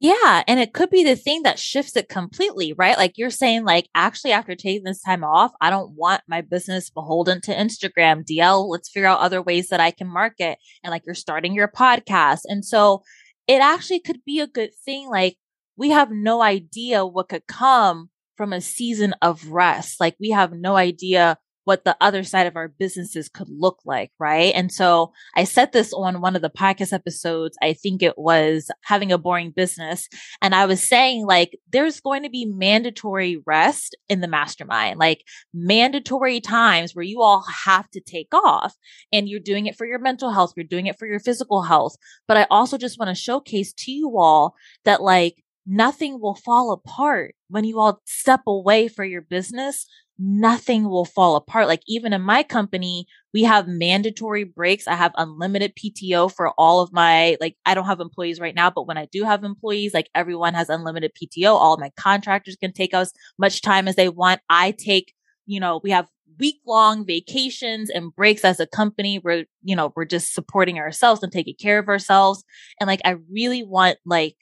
[0.00, 0.42] Yeah.
[0.46, 2.98] And it could be the thing that shifts it completely, right?
[2.98, 6.90] Like you're saying, like, actually, after taking this time off, I don't want my business
[6.90, 8.68] beholden to Instagram, Dielle.
[8.68, 10.58] Let's figure out other ways that I can market.
[10.82, 12.40] And like you're starting your podcast.
[12.44, 13.02] And so
[13.46, 15.08] it actually could be a good thing.
[15.08, 15.36] Like
[15.76, 20.00] we have no idea what could come from a season of rest.
[20.00, 24.10] Like we have no idea what the other side of our businesses could look like,
[24.18, 24.54] right?
[24.54, 27.56] And so I said this on one of the podcast episodes.
[27.62, 30.08] I think it was having a boring business.
[30.42, 35.24] And I was saying like, there's going to be mandatory rest in the mastermind, like
[35.52, 38.74] mandatory times where you all have to take off
[39.12, 40.52] and you're doing it for your mental health.
[40.56, 41.96] You're doing it for your physical health.
[42.28, 46.72] But I also just want to showcase to you all that like, nothing will fall
[46.72, 49.86] apart when you all step away for your business
[50.18, 51.66] nothing will fall apart.
[51.66, 54.86] Like even in my company, we have mandatory breaks.
[54.86, 58.70] I have unlimited PTO for all of my, like, I don't have employees right now,
[58.70, 61.48] but when I do have employees, like everyone has unlimited PTO.
[61.48, 64.40] All my contractors can take as much time as they want.
[64.48, 65.14] I take,
[65.46, 69.18] you know, we have week long vacations and breaks as a company.
[69.18, 72.44] We're, you know, we're just supporting ourselves and taking care of ourselves.
[72.80, 74.36] And like, I really want like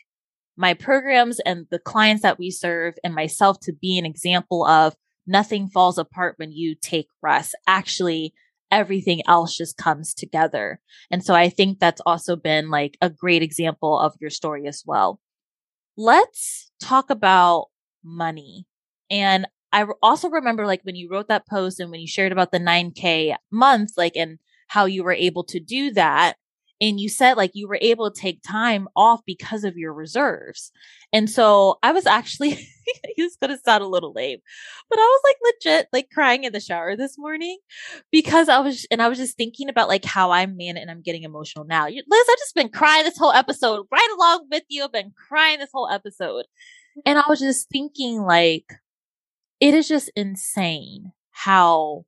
[0.56, 4.94] my programs and the clients that we serve and myself to be an example of
[5.26, 7.54] nothing falls apart when you take rest.
[7.66, 8.34] Actually,
[8.70, 10.80] everything else just comes together.
[11.10, 14.82] And so I think that's also been like a great example of your story as
[14.86, 15.20] well.
[15.96, 17.66] Let's talk about
[18.02, 18.66] money.
[19.10, 22.50] And I also remember like when you wrote that post and when you shared about
[22.50, 26.36] the 9K month, like, and how you were able to do that
[26.82, 30.72] and you said like you were able to take time off because of your reserves.
[31.12, 32.68] And so I was actually,
[33.16, 34.40] he's going to sound a little lame,
[34.90, 37.58] but I was like legit like crying in the shower this morning
[38.10, 41.02] because I was, and I was just thinking about like how I'm man and I'm
[41.02, 41.86] getting emotional now.
[41.86, 44.84] Liz, I've just been crying this whole episode right along with you.
[44.84, 46.46] I've been crying this whole episode.
[47.06, 48.74] And I was just thinking like,
[49.60, 52.04] it is just insane how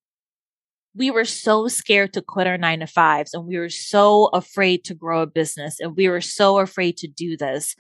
[0.97, 4.85] we were so scared to quit our nine to fives and we were so afraid
[4.85, 7.75] to grow a business and we were so afraid to do this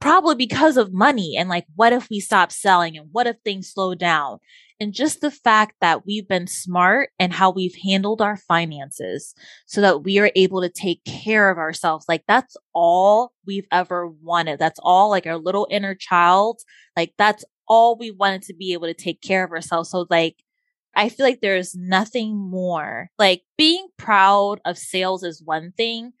[0.00, 3.70] probably because of money and like, what if we stop selling and what if things
[3.70, 4.38] slow down?
[4.80, 9.34] And just the fact that we've been smart and how we've handled our finances
[9.66, 12.06] so that we are able to take care of ourselves.
[12.08, 14.60] Like that's all we've ever wanted.
[14.60, 16.60] That's all like our little inner child.
[16.96, 19.90] Like that's all we wanted to be able to take care of ourselves.
[19.90, 20.36] So like,
[20.94, 26.12] I feel like there's nothing more like being proud of sales is one thing,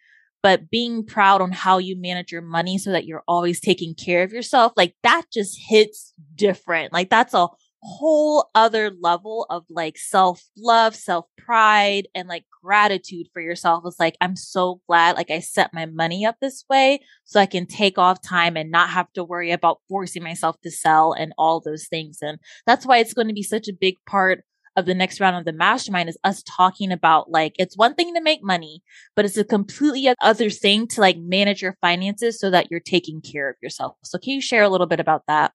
[0.42, 4.22] but being proud on how you manage your money so that you're always taking care
[4.22, 6.92] of yourself, like that just hits different.
[6.92, 7.48] Like that's a
[7.82, 13.84] whole other level of like self love, self pride, and like gratitude for yourself.
[13.86, 17.46] It's like, I'm so glad like I set my money up this way so I
[17.46, 21.32] can take off time and not have to worry about forcing myself to sell and
[21.38, 22.18] all those things.
[22.22, 24.44] And that's why it's going to be such a big part
[24.78, 28.14] of the next round of the mastermind is us talking about like it's one thing
[28.14, 28.82] to make money,
[29.16, 33.20] but it's a completely other thing to like manage your finances so that you're taking
[33.20, 33.96] care of yourself.
[34.04, 35.52] So can you share a little bit about that?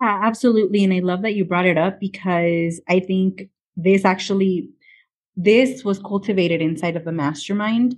[0.00, 0.84] Yeah, absolutely.
[0.84, 4.68] And I love that you brought it up because I think this actually,
[5.36, 7.96] this was cultivated inside of the mastermind.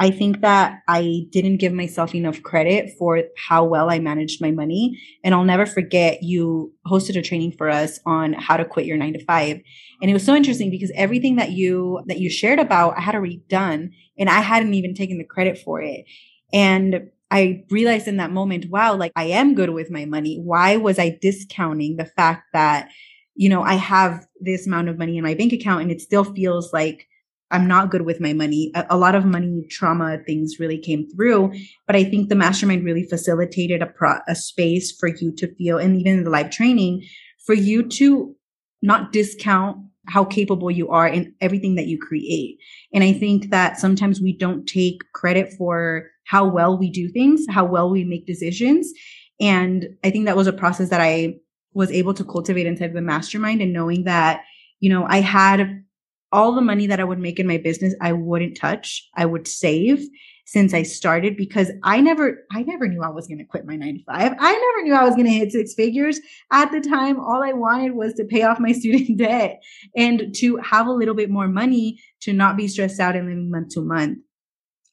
[0.00, 4.52] I think that I didn't give myself enough credit for how well I managed my
[4.52, 5.00] money.
[5.24, 8.96] And I'll never forget you hosted a training for us on how to quit your
[8.96, 9.60] nine to five.
[10.00, 13.16] And it was so interesting because everything that you, that you shared about, I had
[13.16, 16.04] already done and I hadn't even taken the credit for it.
[16.52, 20.40] And I realized in that moment, wow, like I am good with my money.
[20.40, 22.88] Why was I discounting the fact that,
[23.34, 26.24] you know, I have this amount of money in my bank account and it still
[26.24, 27.06] feels like
[27.50, 28.70] I'm not good with my money.
[28.74, 31.52] A, lot of money trauma things really came through,
[31.86, 35.78] but I think the mastermind really facilitated a pro, a space for you to feel,
[35.78, 37.04] and even the live training,
[37.46, 38.34] for you to
[38.82, 39.78] not discount
[40.08, 42.58] how capable you are in everything that you create.
[42.92, 47.46] And I think that sometimes we don't take credit for how well we do things,
[47.48, 48.92] how well we make decisions.
[49.40, 51.36] And I think that was a process that I
[51.74, 54.42] was able to cultivate inside the mastermind and knowing that,
[54.80, 55.84] you know, I had
[56.32, 59.08] all the money that I would make in my business, I wouldn't touch.
[59.16, 60.04] I would save
[60.44, 63.76] since I started because I never, I never knew I was going to quit my
[63.76, 64.34] nine to five.
[64.38, 66.20] I never knew I was going to hit six figures
[66.50, 67.20] at the time.
[67.20, 69.62] All I wanted was to pay off my student debt
[69.96, 73.50] and to have a little bit more money to not be stressed out and living
[73.50, 74.18] month to month.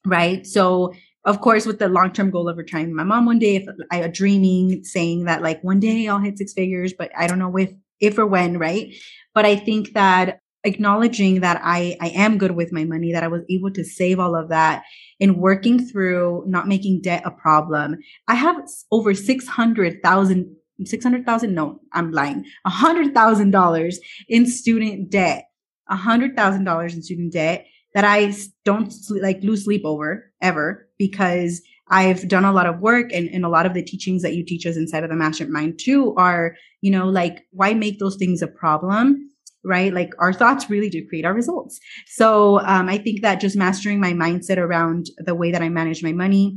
[0.04, 0.46] Right.
[0.46, 0.92] So
[1.26, 4.02] of course, with the long term goal of retiring my mom one day, if I
[4.02, 7.54] uh, dreaming, saying that like one day I'll hit six figures, but I don't know
[7.56, 8.94] if if or when, right?
[9.34, 13.28] But I think that acknowledging that I I am good with my money, that I
[13.28, 14.82] was able to save all of that,
[15.20, 17.96] and working through not making debt a problem.
[18.28, 18.56] I have
[18.90, 20.54] over six hundred thousand.
[20.84, 21.54] Six hundred thousand?
[21.54, 22.44] No, I'm lying.
[22.66, 23.98] A hundred thousand dollars
[24.28, 25.46] in student debt.
[25.88, 27.64] A hundred thousand dollars in student debt
[27.94, 28.34] that I
[28.66, 28.92] don't
[29.22, 33.48] like lose sleep over ever because I've done a lot of work and, and a
[33.48, 36.90] lot of the teachings that you teach us inside of the mastermind too are, you
[36.90, 39.30] know, like why make those things a problem?
[39.66, 39.92] Right?
[39.92, 41.80] Like our thoughts really do create our results.
[42.06, 46.04] So um, I think that just mastering my mindset around the way that I manage
[46.04, 46.56] my money,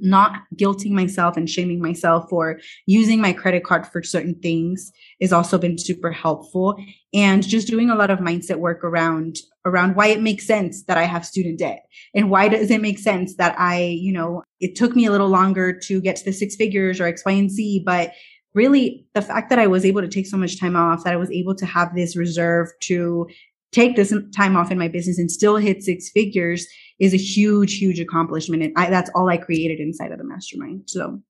[0.00, 5.32] not guilting myself and shaming myself for using my credit card for certain things has
[5.32, 6.76] also been super helpful
[7.12, 9.36] and just doing a lot of mindset work around
[9.66, 11.84] around why it makes sense that I have student debt
[12.14, 15.28] and why does it make sense that I, you know, it took me a little
[15.28, 18.12] longer to get to the six figures or X, Y, and Z, but
[18.54, 21.16] really the fact that I was able to take so much time off, that I
[21.16, 23.28] was able to have this reserve to
[23.72, 26.66] take this time off in my business and still hit six figures
[26.98, 28.62] is a huge, huge accomplishment.
[28.62, 30.84] And I, that's all I created inside of the mastermind.
[30.86, 31.20] So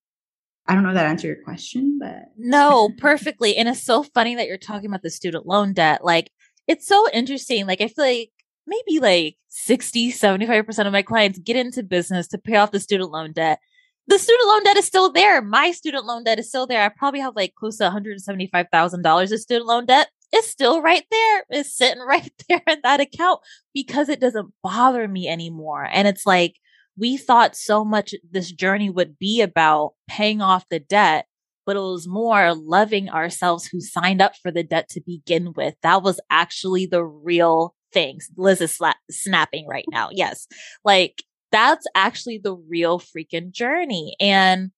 [0.66, 3.56] I don't know that answer your question, but no, perfectly.
[3.56, 6.04] And it's so funny that you're talking about the student loan debt.
[6.04, 6.30] Like
[6.66, 7.66] it's so interesting.
[7.66, 8.30] Like I feel like
[8.66, 13.10] maybe like 60, 75% of my clients get into business to pay off the student
[13.10, 13.58] loan debt.
[14.06, 15.40] The student loan debt is still there.
[15.40, 16.82] My student loan debt is still there.
[16.82, 21.44] I probably have like close to $175,000 of student loan debt it's still right there.
[21.50, 23.40] It's sitting right there in that account
[23.74, 25.88] because it doesn't bother me anymore.
[25.90, 26.56] And it's like,
[26.96, 31.26] we thought so much this journey would be about paying off the debt,
[31.64, 35.74] but it was more loving ourselves who signed up for the debt to begin with.
[35.82, 38.18] That was actually the real thing.
[38.36, 40.10] Liz is sla- snapping right now.
[40.12, 40.46] Yes.
[40.84, 41.22] Like
[41.52, 44.16] that's actually the real freaking journey.
[44.20, 44.70] And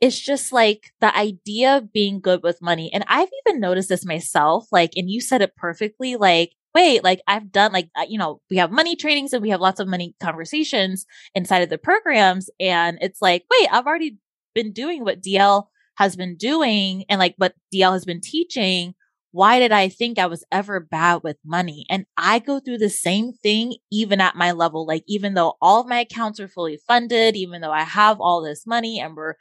[0.00, 2.90] it's just like the idea of being good with money.
[2.92, 7.20] And I've even noticed this myself, like, and you said it perfectly, like, wait, like
[7.28, 10.14] I've done like, you know, we have money trainings and we have lots of money
[10.20, 12.50] conversations inside of the programs.
[12.58, 14.18] And it's like, wait, I've already
[14.54, 18.94] been doing what Dielle has been doing and like what Dielle has been teaching.
[19.32, 21.86] Why did I think I was ever bad with money?
[21.90, 24.86] And I go through the same thing even at my level.
[24.86, 28.42] Like, even though all of my accounts are fully funded, even though I have all
[28.42, 29.34] this money and we're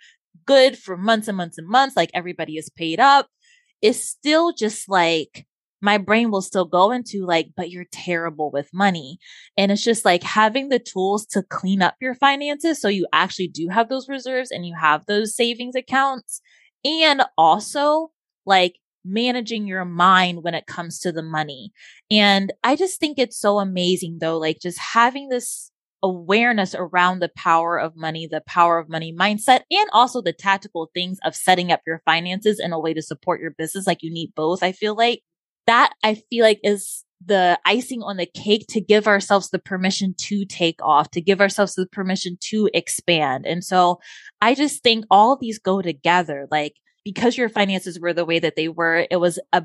[0.46, 3.28] good for months and months and months, like everybody is paid up,
[3.82, 5.46] it's still just like,
[5.82, 9.18] my brain will still go into like, but you're terrible with money.
[9.58, 12.80] And it's just like having the tools to clean up your finances.
[12.80, 16.40] So you actually do have those reserves and you have those savings accounts.
[16.86, 18.12] And also
[18.46, 21.72] like managing your mind when it comes to the money.
[22.10, 25.72] And I just think it's so amazing though, like just having this
[26.04, 30.90] awareness around the power of money, the power of money mindset, and also the tactical
[30.94, 33.88] things of setting up your finances in a way to support your business.
[33.88, 34.64] Like you need both.
[34.64, 35.22] I feel like
[35.68, 40.16] that I feel like is the icing on the cake to give ourselves the permission
[40.18, 43.46] to take off, to give ourselves the permission to expand.
[43.46, 44.00] And so
[44.42, 46.48] I just think all these go together.
[46.50, 46.74] Like
[47.04, 49.64] because your finances were the way that they were, it was a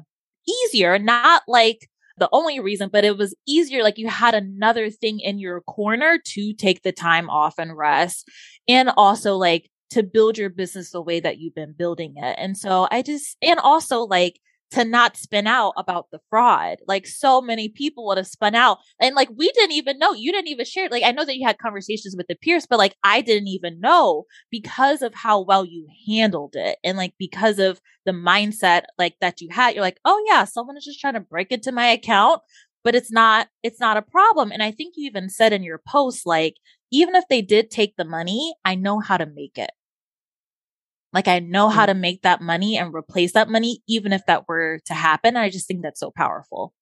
[0.48, 3.82] easier, not like the only reason, but it was easier.
[3.82, 8.28] Like you had another thing in your corner to take the time off and rest
[8.68, 12.36] and also like to build your business the way that you've been building it.
[12.38, 14.40] And so I just, and also like,
[14.72, 16.78] to not spin out about the fraud.
[16.86, 18.78] Like so many people would have spun out.
[19.00, 20.12] And like we didn't even know.
[20.12, 20.88] You didn't even share.
[20.88, 23.80] Like I know that you had conversations with the peers, but like I didn't even
[23.80, 26.78] know because of how well you handled it.
[26.82, 30.76] And like because of the mindset like that you had, you're like, oh yeah, someone
[30.76, 32.40] is just trying to break into my account,
[32.82, 34.50] but it's not, it's not a problem.
[34.52, 36.54] And I think you even said in your post, like,
[36.92, 39.70] even if they did take the money, I know how to make it.
[41.16, 41.86] Like I know how mm.
[41.86, 45.34] to make that money and replace that money, even if that were to happen.
[45.34, 46.74] I just think that's so powerful.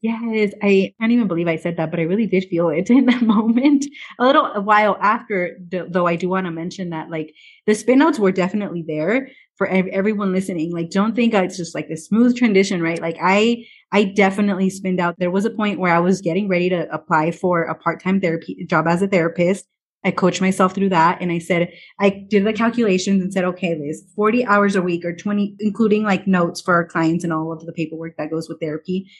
[0.00, 3.06] Yes, I can't even believe I said that, but I really did feel it in
[3.06, 3.84] that moment.
[4.20, 7.34] A little while after, though, I do want to mention that like
[7.66, 10.72] the spinouts were definitely there for everyone listening.
[10.72, 13.02] Like, don't think it's just like a smooth transition, right?
[13.02, 15.16] Like, I I definitely spinned out.
[15.18, 18.20] There was a point where I was getting ready to apply for a part time
[18.20, 19.66] therapy job as a therapist.
[20.02, 23.78] I coached myself through that and I said, I did the calculations and said, okay,
[23.78, 27.52] Liz, 40 hours a week or 20, including like notes for our clients and all
[27.52, 29.10] of the paperwork that goes with therapy.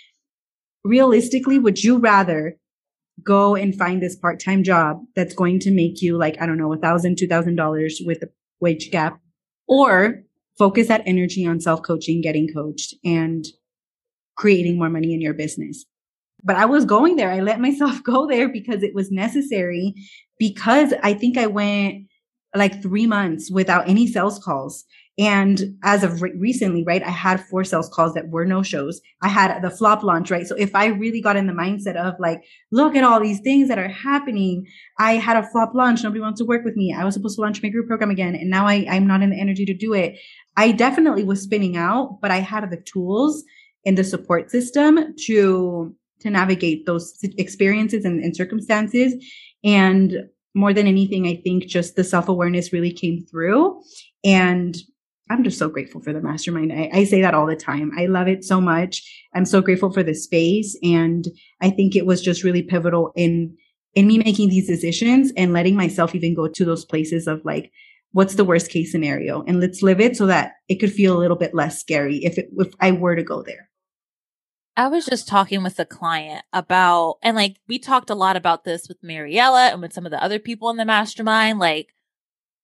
[0.83, 2.57] Realistically, would you rather
[3.23, 6.73] go and find this part-time job that's going to make you like, I don't know,
[6.73, 9.21] a thousand, two thousand dollars with a wage gap
[9.69, 10.23] or
[10.59, 13.45] focus that energy on self-coaching, getting coached and
[14.37, 15.85] creating more money in your business?
[16.43, 17.31] But I was going there.
[17.31, 19.95] I let myself go there because it was necessary
[20.39, 22.07] because I think I went
[22.55, 24.85] like three months without any sales calls.
[25.19, 29.03] And as of re- recently, right, I had four sales calls that were no shows.
[29.21, 30.47] I had the flop launch, right?
[30.47, 33.69] So if I really got in the mindset of like, look at all these things
[33.69, 34.67] that are happening,
[34.99, 36.03] I had a flop launch.
[36.03, 36.95] Nobody wants to work with me.
[36.97, 38.35] I was supposed to launch my group program again.
[38.35, 40.19] And now I, I'm not in the energy to do it.
[40.57, 43.45] I definitely was spinning out, but I had the tools
[43.85, 49.15] and the support system to to navigate those experiences and, and circumstances.
[49.65, 50.15] And
[50.55, 53.83] more than anything, I think just the self awareness really came through.
[54.25, 54.77] And
[55.31, 56.73] I'm just so grateful for the mastermind.
[56.73, 57.93] I, I, say that all the time.
[57.97, 59.01] I love it so much.
[59.33, 60.77] I'm so grateful for the space.
[60.83, 61.27] And
[61.61, 63.57] I think it was just really pivotal in,
[63.95, 67.71] in me making these decisions and letting myself even go to those places of like,
[68.11, 69.45] what's the worst case scenario?
[69.45, 72.37] And let's live it so that it could feel a little bit less scary if
[72.37, 73.70] it, if I were to go there.
[74.77, 78.65] I was just talking with a client about, and like we talked a lot about
[78.65, 81.95] this with Mariella and with some of the other people in the mastermind, like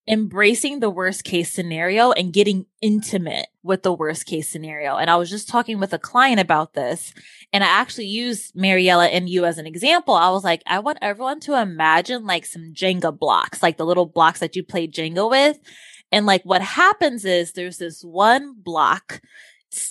[0.09, 4.96] embracing the worst case scenario and getting intimate with the worst case scenario.
[4.96, 7.12] And I was just talking with a client about this
[7.52, 10.14] and I actually used Mariella and you as an example.
[10.14, 14.07] I was like, I want everyone to imagine like some Jenga blocks, like the little
[14.07, 15.59] blocks that you play Jenga with.
[16.12, 19.20] And like what happens is there's this one block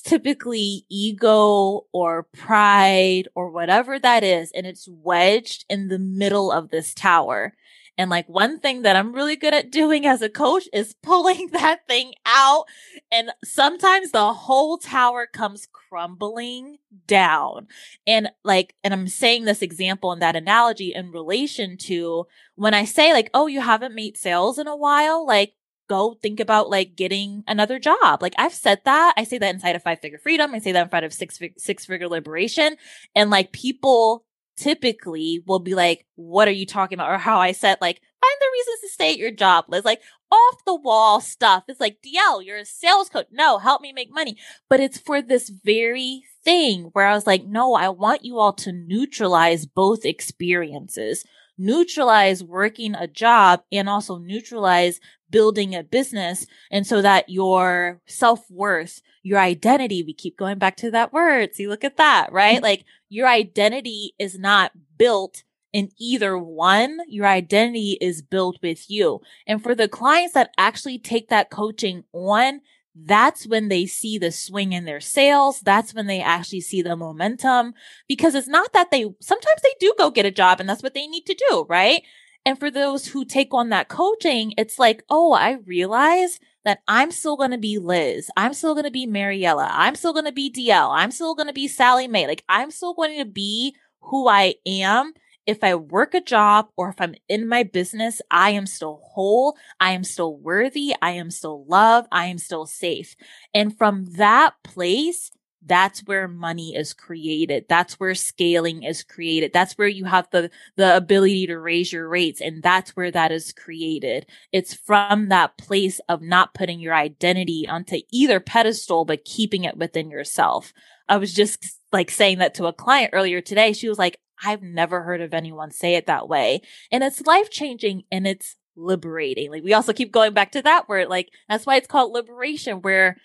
[0.02, 4.52] typically ego or pride or whatever that is.
[4.54, 7.54] And it's wedged in the middle of this tower.
[7.98, 11.50] And like one thing that I'm really good at doing as a coach is pulling
[11.54, 12.66] that thing out.
[13.12, 16.78] And sometimes the whole tower comes crumbling
[17.08, 17.68] down.
[18.06, 22.86] And like, and I'm saying this example and that analogy in relation to when I
[22.86, 25.54] say like, oh, you haven't made sales in a while, like
[25.88, 28.22] go think about like getting another job.
[28.22, 29.14] Like I've said that.
[29.18, 30.54] I say that inside of five figure freedom.
[30.54, 32.76] I say that in front of six, six figure liberation.
[33.16, 34.26] And like people
[34.58, 37.12] typically will be like, what are you talking about?
[37.12, 39.66] Or how I said like, find the reasons to stay at your job.
[39.72, 41.64] It's like off the wall stuff.
[41.68, 43.28] It's like, Dielle, you're a sales coach.
[43.32, 44.38] No, help me make money.
[44.70, 48.54] But it's for this very thing where I was like, no, I want you all
[48.54, 51.26] to neutralize both experiences
[51.58, 55.00] neutralize working a job and also neutralize
[55.30, 56.46] building a business.
[56.72, 61.56] And so that your self worth, your identity, we keep going back to that word.
[61.56, 62.56] See, look at that, right?
[62.56, 62.64] Mm-hmm.
[62.64, 69.20] like your identity is not built in either one, your identity is built with you.
[69.46, 72.62] And for the clients that actually take that coaching on,
[72.96, 75.60] that's when they see the swing in their sales.
[75.60, 77.74] That's when they actually see the momentum
[78.08, 80.94] because it's not that they, sometimes they do go get a job and that's what
[80.94, 82.04] they need to do, right?
[82.46, 87.12] And for those who take on that coaching, it's like, oh, I realize that I'm
[87.12, 88.30] still going to be Liz.
[88.38, 89.70] I'm still going to be Mariella.
[89.72, 90.92] I'm still going to be Dielle.
[90.92, 92.28] I'm still going to be Sally Mae.
[92.28, 95.14] Like I'm still going to be who I am
[95.46, 99.56] if I work a job or if I'm in my business, I am still whole.
[99.80, 100.96] I am still worthy.
[101.02, 102.08] I am still loved.
[102.12, 103.16] I am still safe.
[103.54, 105.32] And from that place,
[105.66, 107.66] that's where money is created.
[107.68, 109.52] That's where scaling is created.
[109.52, 112.40] That's where you have the, the ability to raise your rates.
[112.42, 114.28] And that's where that is created.
[114.52, 119.78] It's from that place of not putting your identity onto either pedestal, but keeping it
[119.78, 120.72] within yourself.
[121.10, 123.74] I was just like saying that to a client earlier today.
[123.74, 126.62] She was like, I've never heard of anyone say it that way.
[126.92, 129.50] And it's life changing and it's liberating.
[129.50, 131.08] Like we also keep going back to that word.
[131.08, 133.18] Like that's why it's called liberation, where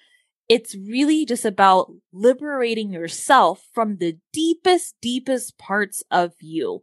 [0.51, 6.83] it's really just about liberating yourself from the deepest, deepest parts of you.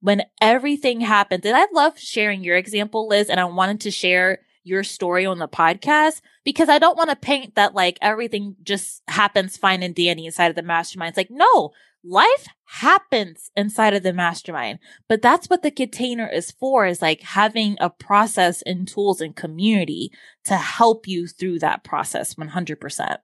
[0.00, 4.40] When everything happens, and I love sharing your example, Liz, and I wanted to share
[4.64, 9.02] your story on the podcast because I don't want to paint that like everything just
[9.08, 11.10] happens fine and dandy inside of the mastermind.
[11.10, 11.70] It's like, no,
[12.04, 14.78] life happens inside of the mastermind,
[15.08, 19.34] but that's what the container is for is like having a process and tools and
[19.34, 20.10] community
[20.44, 23.16] to help you through that process 100%.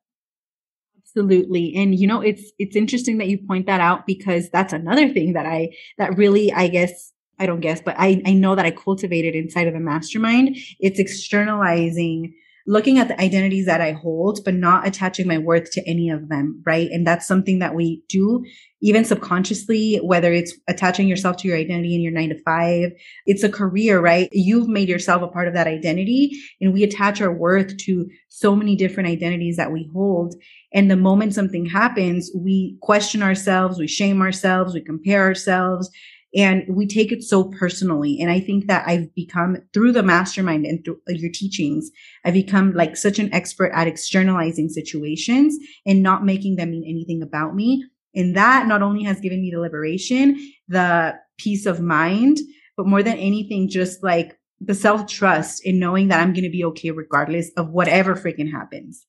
[0.98, 1.74] Absolutely.
[1.74, 5.32] And you know, it's it's interesting that you point that out because that's another thing
[5.32, 8.70] that I that really I guess I don't guess, but I I know that I
[8.70, 10.56] cultivated inside of the mastermind.
[10.78, 12.32] It's externalizing
[12.70, 16.28] looking at the identities that I hold, but not attaching my worth to any of
[16.28, 16.88] them, right?
[16.88, 18.44] And that's something that we do
[18.80, 22.92] even subconsciously, whether it's attaching yourself to your identity in your nine to five,
[23.26, 24.28] it's a career, right?
[24.32, 28.54] You've made yourself a part of that identity and we attach our worth to so
[28.54, 30.34] many different identities that we hold.
[30.72, 35.90] And the moment something happens, we question ourselves, we shame ourselves, we compare ourselves,
[36.34, 38.18] and we take it so personally.
[38.20, 41.90] And I think that I've become through the mastermind and through uh, your teachings,
[42.24, 47.22] I've become like such an expert at externalizing situations and not making them mean anything
[47.22, 47.84] about me.
[48.14, 50.36] And that not only has given me the liberation,
[50.68, 52.38] the peace of mind,
[52.76, 56.50] but more than anything, just like the self trust in knowing that I'm going to
[56.50, 59.06] be okay regardless of whatever freaking happens.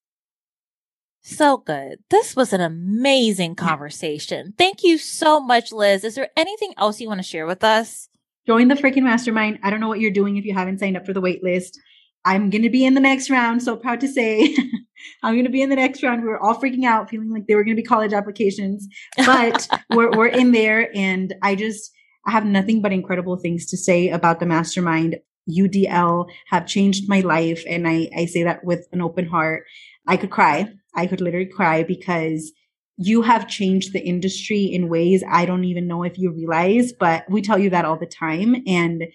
[1.22, 2.00] So good.
[2.10, 4.54] This was an amazing conversation.
[4.58, 6.04] Thank you so much, Liz.
[6.04, 8.10] Is there anything else you want to share with us?
[8.48, 9.60] Join the freaking mastermind.
[9.62, 11.80] I don't know what you're doing if you haven't signed up for the wait list.
[12.26, 13.62] I'm going to be in the next round.
[13.62, 14.56] So proud to say
[15.24, 16.24] I'm going to be in the next round.
[16.24, 19.68] We were all freaking out, feeling like they were going to be college applications, but
[19.92, 20.90] we're, we're in there.
[20.96, 21.92] And I just,
[22.26, 25.18] I have nothing but incredible things to say about the mastermind.
[25.46, 27.64] You Dielle have changed my life.
[27.68, 29.66] And I, I say that with an open heart.
[30.08, 30.74] I could cry.
[30.96, 32.52] I could literally cry because
[32.98, 37.24] you have changed the industry in ways I don't even know if you realize, but
[37.30, 38.64] we tell you that all the time.
[38.68, 39.06] And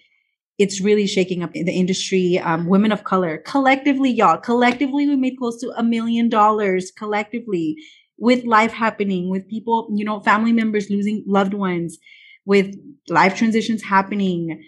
[0.57, 2.39] it's really shaking up the industry.
[2.39, 7.77] Um, women of color, collectively, y'all, collectively, we made close to a million dollars collectively
[8.17, 11.99] with life happening, with people, you know, family members losing loved ones,
[12.45, 12.75] with
[13.09, 14.63] life transitions happening,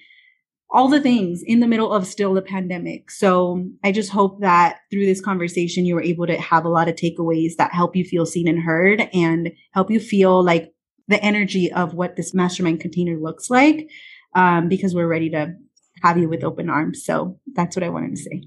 [0.72, 3.09] all the things in the middle of still the pandemic.
[3.09, 6.88] So I just hope that through this conversation, you were able to have a lot
[6.88, 10.74] of takeaways that help you feel seen and heard and help you feel like
[11.07, 13.89] the energy of what this mastermind container looks like.
[14.36, 15.55] Um, because we're ready to
[16.03, 17.03] have you with open arms.
[17.03, 18.43] So that's what I wanted to say.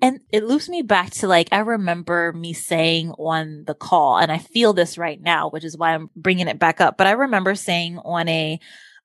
[0.00, 4.32] And it loops me back to like, I remember me saying on the call, and
[4.32, 6.96] I feel this right now, which is why I'm bringing it back up.
[6.96, 8.58] But I remember saying on a,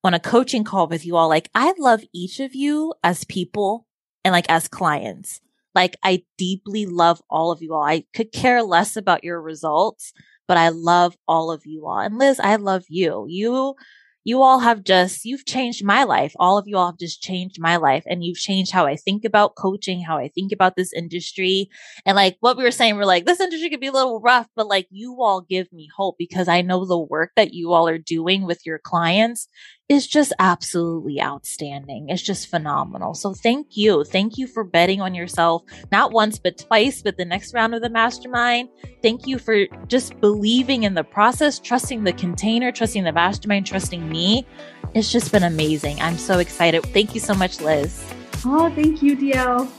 [0.03, 3.85] on a coaching call with you all, like, I love each of you as people
[4.23, 5.41] and like as clients.
[5.73, 7.83] Like, I deeply love all of you all.
[7.83, 10.11] I could care less about your results,
[10.47, 11.99] but I love all of you all.
[11.99, 13.25] And Liz, I love you.
[13.29, 13.75] You
[14.23, 16.33] you all have just, you've changed my life.
[16.37, 19.25] All of you all have just changed my life and you've changed how I think
[19.25, 21.69] about coaching, how I think about this industry.
[22.05, 24.47] And like what we were saying, we're like, this industry could be a little rough,
[24.55, 27.87] but like you all give me hope because I know the work that you all
[27.87, 29.47] are doing with your clients
[29.91, 32.07] is just absolutely outstanding.
[32.07, 33.13] It's just phenomenal.
[33.13, 34.05] So thank you.
[34.05, 37.81] Thank you for betting on yourself, not once, but twice, but the next round of
[37.81, 38.69] the mastermind.
[39.01, 44.07] Thank you for just believing in the process, trusting the container, trusting the mastermind, trusting
[44.07, 44.47] me.
[44.95, 45.99] It's just been amazing.
[45.99, 46.83] I'm so excited.
[46.93, 48.01] Thank you so much, Liz.
[48.45, 49.69] Oh, thank you, Dielle.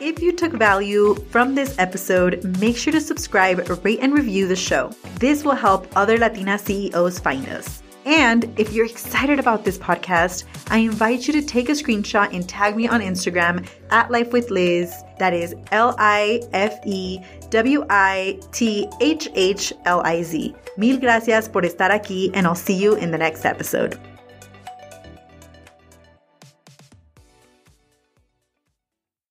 [0.00, 4.56] If you took value from this episode, make sure to subscribe, rate, and review the
[4.56, 4.92] show.
[5.18, 7.80] This will help other Latina CEOs find us.
[8.04, 12.48] And if you're excited about this podcast, I invite you to take a screenshot and
[12.48, 14.94] tag me on Instagram at Life with Liz.
[15.18, 20.54] That is L I F E W I T H H L I Z.
[20.76, 23.98] Mil gracias por estar aquí, and I'll see you in the next episode.